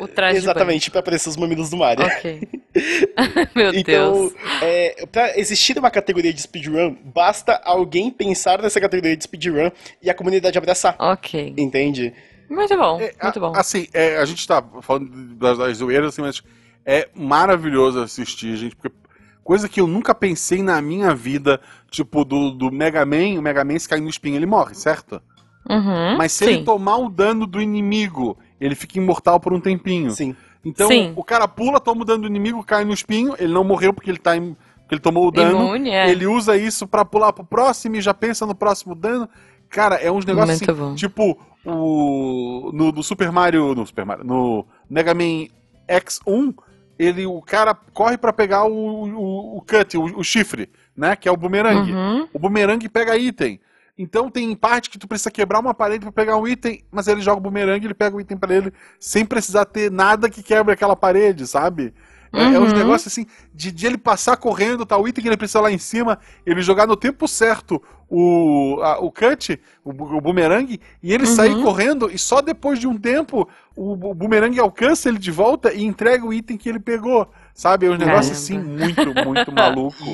[0.00, 2.04] O traje exatamente, pra aparecer os mamilos do Mario.
[2.04, 2.40] Ok.
[3.54, 4.32] Meu Então, Deus.
[4.60, 9.70] é, pra existir uma categoria de speedrun, basta alguém pensar nessa categoria de speedrun
[10.02, 10.96] e a comunidade abraçar.
[10.98, 11.54] Ok.
[11.56, 12.12] Entende?
[12.48, 13.00] Muito bom.
[13.00, 13.52] É, Muito a- bom.
[13.56, 16.42] Assim, é, a gente tá falando das, das zoeiras, assim, mas
[16.84, 18.94] é maravilhoso assistir, gente, porque
[19.42, 23.64] coisa que eu nunca pensei na minha vida, tipo, do, do Mega Man, o Mega
[23.64, 25.20] Man se cair no espinho, ele morre, certo?
[25.68, 26.16] Uhum.
[26.18, 26.50] Mas se Sim.
[26.52, 30.10] ele tomar o dano do inimigo, ele fica imortal por um tempinho.
[30.10, 30.36] Sim.
[30.64, 31.12] Então, Sim.
[31.16, 34.10] o cara pula, toma o dano do inimigo, cai no espinho, ele não morreu porque
[34.10, 35.58] ele tá im- porque ele tomou o dano.
[35.58, 36.10] Imune, é.
[36.10, 39.26] Ele usa isso pra pular pro próximo e já pensa no próximo dano.
[39.70, 40.94] Cara, é uns negócios Muito assim, bom.
[40.94, 45.46] tipo o no, do Super Mario, no Super Mario, no Mega Man
[45.88, 46.54] X1,
[46.98, 51.28] ele o cara corre pra pegar o, o, o cut, o, o chifre, né, que
[51.28, 51.92] é o bumerangue.
[51.92, 52.28] Uhum.
[52.32, 53.60] O bumerangue pega item.
[53.96, 57.20] Então tem parte que tu precisa quebrar uma parede pra pegar um item, mas ele
[57.20, 60.72] joga o bumerangue, ele pega o item pra ele sem precisar ter nada que quebre
[60.72, 61.94] aquela parede, sabe?
[62.34, 62.78] É, é uns Uhum.
[62.78, 65.78] negócios assim, de, de ele passar correndo, tá, o item que ele precisa lá em
[65.78, 71.24] cima, ele jogar no tempo certo o, a- o cut, o, o bumerangue, e ele
[71.26, 71.34] Uhum.
[71.34, 75.82] sair correndo, e só depois de um tempo o, bumerangue alcança ele de volta e
[75.84, 77.86] entrega o item que ele pegou, sabe?
[77.86, 78.32] É um negócio Caramba.
[78.32, 80.04] assim, muito, muito maluco.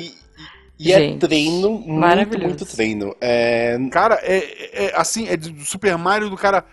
[0.79, 3.15] E, e é Gente, treino, muito, muito treino.
[3.21, 6.65] É, Cara, é, é assim, é do Super Mario do cara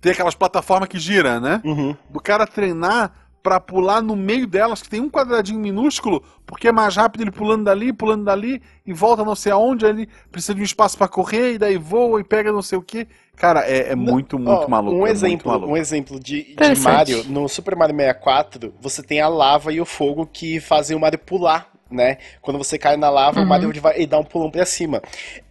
[0.00, 1.60] ter aquelas plataformas que gira, né?
[1.64, 1.96] uhum.
[2.08, 6.72] Do cara treinar pra pular no meio delas, que tem um quadradinho minúsculo, porque é
[6.72, 10.62] mais rápido ele pulando dali, pulando dali, e volta não sei aonde, ele precisa de
[10.62, 13.06] um espaço pra correr, e daí voa e pega não sei o que.
[13.36, 14.96] Cara, é, é muito, muito Ó, maluco.
[14.96, 15.72] Um é exemplo, muito maluco.
[15.72, 16.80] um exemplo de, de.
[16.80, 20.98] Mario, no Super Mario 64, você tem a lava e o fogo que fazem o
[20.98, 22.18] Mario pular, né?
[22.42, 25.00] Quando você cai na lava, o Mario ele vai ele dá um pulão pra cima.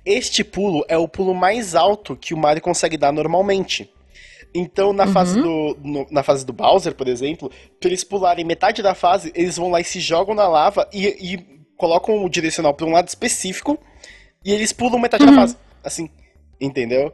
[0.05, 3.89] Este pulo é o pulo mais alto que o Mario consegue dar normalmente.
[4.57, 8.81] Então, na, fase do, no- na fase do Bowser, por exemplo, pra eles pularem metade
[8.81, 11.37] da fase, eles vão lá e se jogam na lava e, e
[11.75, 13.77] colocam o direcional pra um lado específico
[14.43, 15.57] e eles pulam metade da fase.
[15.83, 16.09] Assim,
[16.59, 17.11] entendeu?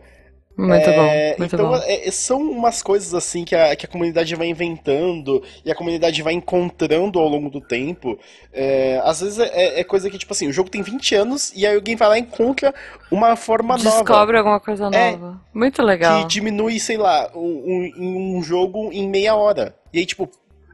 [0.62, 1.76] Muito É, bom, muito então, bom.
[1.78, 5.76] é- é- são umas coisas assim que a, que a comunidade vai inventando e a
[5.76, 8.20] comunidade vai encontrando ao longo do tempo.
[8.54, 11.66] É, às vezes é, é coisa que, tipo assim, o jogo tem 20 anos e
[11.66, 12.74] aí alguém vai lá e encontra
[13.10, 13.90] uma forma nova.
[13.90, 15.42] Descobre alguma coisa É, nova.
[15.54, 16.22] Muito legal.
[16.22, 19.76] Que diminui, sei lá, um, um- um jogo em meia hora.
[19.92, 20.30] E aí, tipo,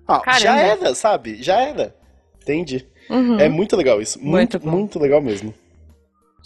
[0.07, 1.41] Ah, já era, sabe?
[1.41, 1.93] Já era.
[2.41, 2.87] Entende?
[3.09, 3.39] Uhum.
[3.39, 4.17] É muito legal isso.
[4.19, 5.53] Muito, Muito muito, legal mesmo.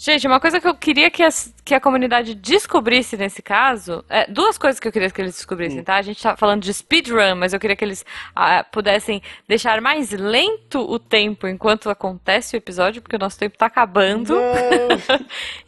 [0.04, 4.28] Gente, uma coisa que eu queria que, as- que a comunidade descobrisse nesse caso, é,
[4.28, 5.84] duas coisas que eu queria que eles descobrissem, Hum.
[5.84, 5.94] tá?
[5.94, 10.10] A gente tá falando de speedrun, mas eu queria que eles ah, pudessem deixar mais
[10.10, 14.34] lento o tempo enquanto acontece o episódio, porque o nosso tempo tá acabando.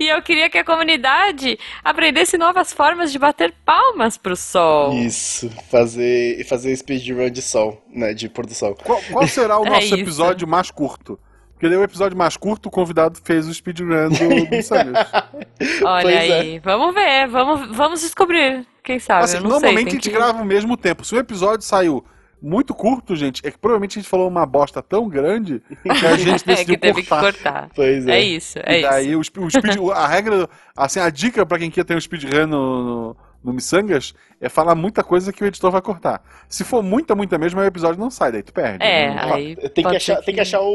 [0.00, 4.92] E eu queria que a comunidade aprendesse novas formas de bater palmas pro sol.
[4.94, 8.12] Isso, fazer, fazer speedrun de sol, né?
[8.12, 8.74] De pôr do sol.
[8.74, 9.94] Qual, qual será o É nosso isso.
[9.94, 11.18] episódio mais curto?
[11.54, 14.92] Porque daí o episódio mais curto, o convidado fez o speedrun do, do Samus.
[15.84, 16.40] Olha Pois é.
[16.40, 18.66] aí, vamos ver, vamos, vamos descobrir.
[18.82, 19.24] Quem sabe?
[19.24, 21.04] Assim, normalmente sei, a gente que- grava ao mesmo tempo.
[21.04, 22.04] Se o episódio saiu
[22.42, 26.16] muito curto, gente, é que provavelmente a gente falou uma bosta tão grande que a
[26.16, 27.32] gente É, decidiu que teve que cortar.
[27.32, 27.68] cortar.
[27.74, 28.20] Pois É é.
[28.22, 28.90] isso, é e isso.
[28.90, 32.00] daí o, sp- o speed, a regra, assim, a dica pra quem quer ter um
[32.00, 36.22] speedrun no, no, no Missangas é falar muita coisa que o editor vai cortar.
[36.48, 38.84] Se for muita, muita mesmo, aí o episódio não sai, daí tu perde.
[38.84, 40.74] É, Não- aí Tem que, achar, ser tem que achar o,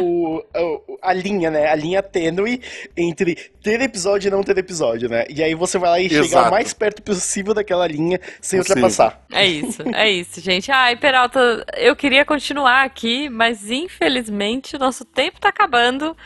[0.00, 1.66] o- o- a linha, né?
[1.70, 2.60] A linha tênue
[2.96, 5.24] entre ter episódio e não ter episódio, né?
[5.28, 8.84] E aí você vai lá e chegar o mais perto possível daquela linha sem Possível.
[8.84, 9.20] ultrapassar.
[9.32, 10.70] É isso, é isso, gente.
[10.70, 16.16] Ai, Peralta, eu queria continuar aqui, mas infelizmente o nosso tempo tá acabando.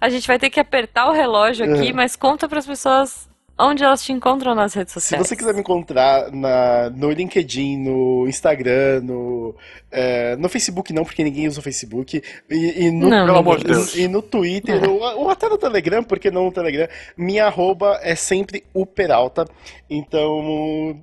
[0.00, 1.96] A gente vai ter que apertar o relógio aqui, Uhum.
[1.96, 3.28] mas conta pras pessoas
[3.58, 5.26] onde elas te encontram nas redes Se sociais.
[5.26, 9.54] você quiser me encontrar na, no LinkedIn, no Instagram, no,
[9.90, 13.58] é, no Facebook não, porque ninguém usa o Facebook, e, e no, Não, pelo amor
[13.58, 13.64] de.
[13.64, 13.94] Deus.
[13.96, 14.88] e no Twitter, É.
[14.88, 19.46] ou, ou até no Telegram, porque não no Telegram, minha arroba é sempre o Peralta.
[19.88, 20.98] Então,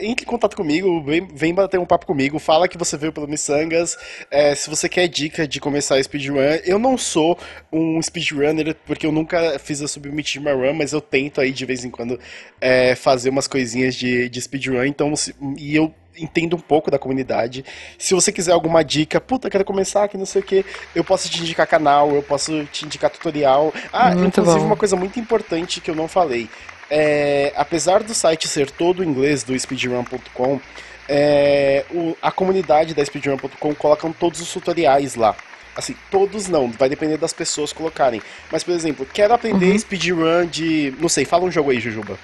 [0.00, 3.28] entre em contato comigo, vem, vem bater um papo comigo, fala que você veio pelo
[3.28, 3.96] Missangas.
[4.30, 7.36] É, se você quer dica de começar speedrun, eu não sou
[7.72, 11.66] um speedrunner, porque eu nunca fiz a Submit uma run, mas eu tento aí de
[11.66, 12.18] vez em quando
[12.60, 15.12] é, fazer umas coisinhas de, de speedrun, então,
[15.56, 17.64] e eu entendo um pouco da comunidade.
[17.98, 20.64] Se você quiser alguma dica, puta, quero começar aqui, não sei o que,
[20.94, 23.72] eu posso te indicar canal, eu posso te indicar tutorial.
[23.92, 24.66] Ah, Muito inclusive bom.
[24.66, 26.48] uma coisa muito importante que eu não falei.
[26.90, 30.60] É, apesar do site ser todo em inglês do speedrun.com,
[31.08, 31.84] é,
[32.20, 35.36] a comunidade da speedrun.com colocam todos os tutoriais lá.
[35.80, 38.22] Assim, todos não, vai depender das pessoas colocarem.
[38.52, 39.78] Mas, por exemplo, quero aprender Uhum.
[39.78, 40.94] speedrun de.
[41.00, 42.16] Não sei, fala um jogo aí, Jujuba.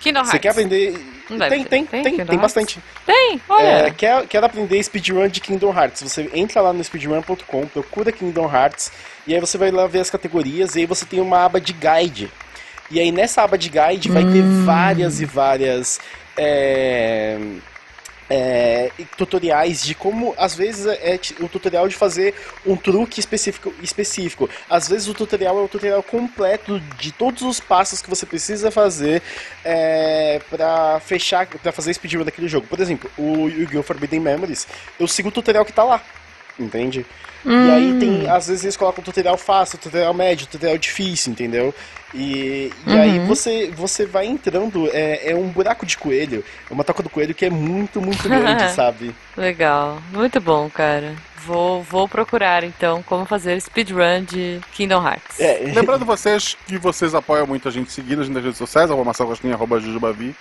[0.00, 0.64] Kingdom Você quer Hearts.
[0.64, 0.92] aprender.
[1.26, 2.36] Tem, tem, Tem tem, tem Hearts?
[2.40, 2.78] bastante.
[3.04, 3.66] Tem, olha.
[3.66, 6.02] É, quer, quer aprender speedrun de Kingdom Hearts?
[6.02, 8.92] Você entra lá no speedrun.com, procura Kingdom Hearts,
[9.26, 11.72] e aí você vai lá ver as categorias, e aí você tem uma aba de
[11.72, 12.30] guide.
[12.90, 15.98] E aí nessa aba de guide vai ter várias e várias
[16.36, 17.36] é,
[18.28, 23.72] é, tutoriais de como, às vezes, é t- o tutorial de fazer um truque específico,
[23.82, 24.48] específico.
[24.68, 28.70] Às vezes o tutorial é o tutorial completo de todos os passos que você precisa
[28.70, 29.22] fazer
[29.64, 32.66] é, para fechar, para fazer speedrun daquele jogo.
[32.66, 33.82] Por exemplo, o Yu-Gi-Oh!
[33.82, 34.66] Forbidden Memories,
[34.98, 36.02] eu sigo o tutorial que tá lá.
[36.58, 37.04] Entende?
[37.44, 41.72] E aí tem, às vezes eles colocam tutorial fácil, tutorial médio, tutorial difícil, entendeu?
[42.12, 46.82] E, e aí você, você vai entrando, é, é um buraco de coelho, é uma
[46.82, 49.14] toca do coelho que é muito, muito grande, sabe?
[49.36, 51.14] Legal, muito bom, cara.
[51.44, 55.38] Vou, vou procurar então como fazer speedrun de Kingdom Hearts.
[55.38, 58.90] É, Lembrando vocês que vocês apoiam muito a gente seguindo a gente nas redes sociais,
[58.90, 60.34] arroba Marcelo Rosquinha, arroba Jujubavi.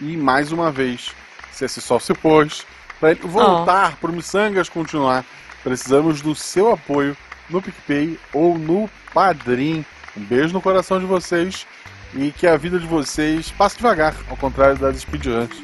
[0.00, 1.12] E mais uma vez,
[1.52, 2.66] se esse sol se pôs,
[2.98, 5.24] para ele voltar pro Missangas continuar,
[5.68, 7.14] precisamos do seu apoio
[7.50, 9.84] no PicPay ou no Padrim.
[10.16, 11.66] Um beijo no coração de vocês
[12.14, 15.62] e que a vida de vocês passe devagar, ao contrário das speedruns.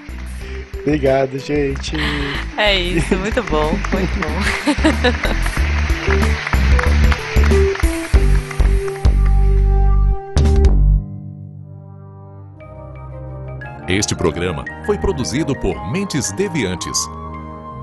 [0.80, 1.96] Obrigado, gente.
[2.59, 4.34] É isso, muito bom, muito bom.
[13.88, 16.98] Este programa foi produzido por Mentes Deviantes.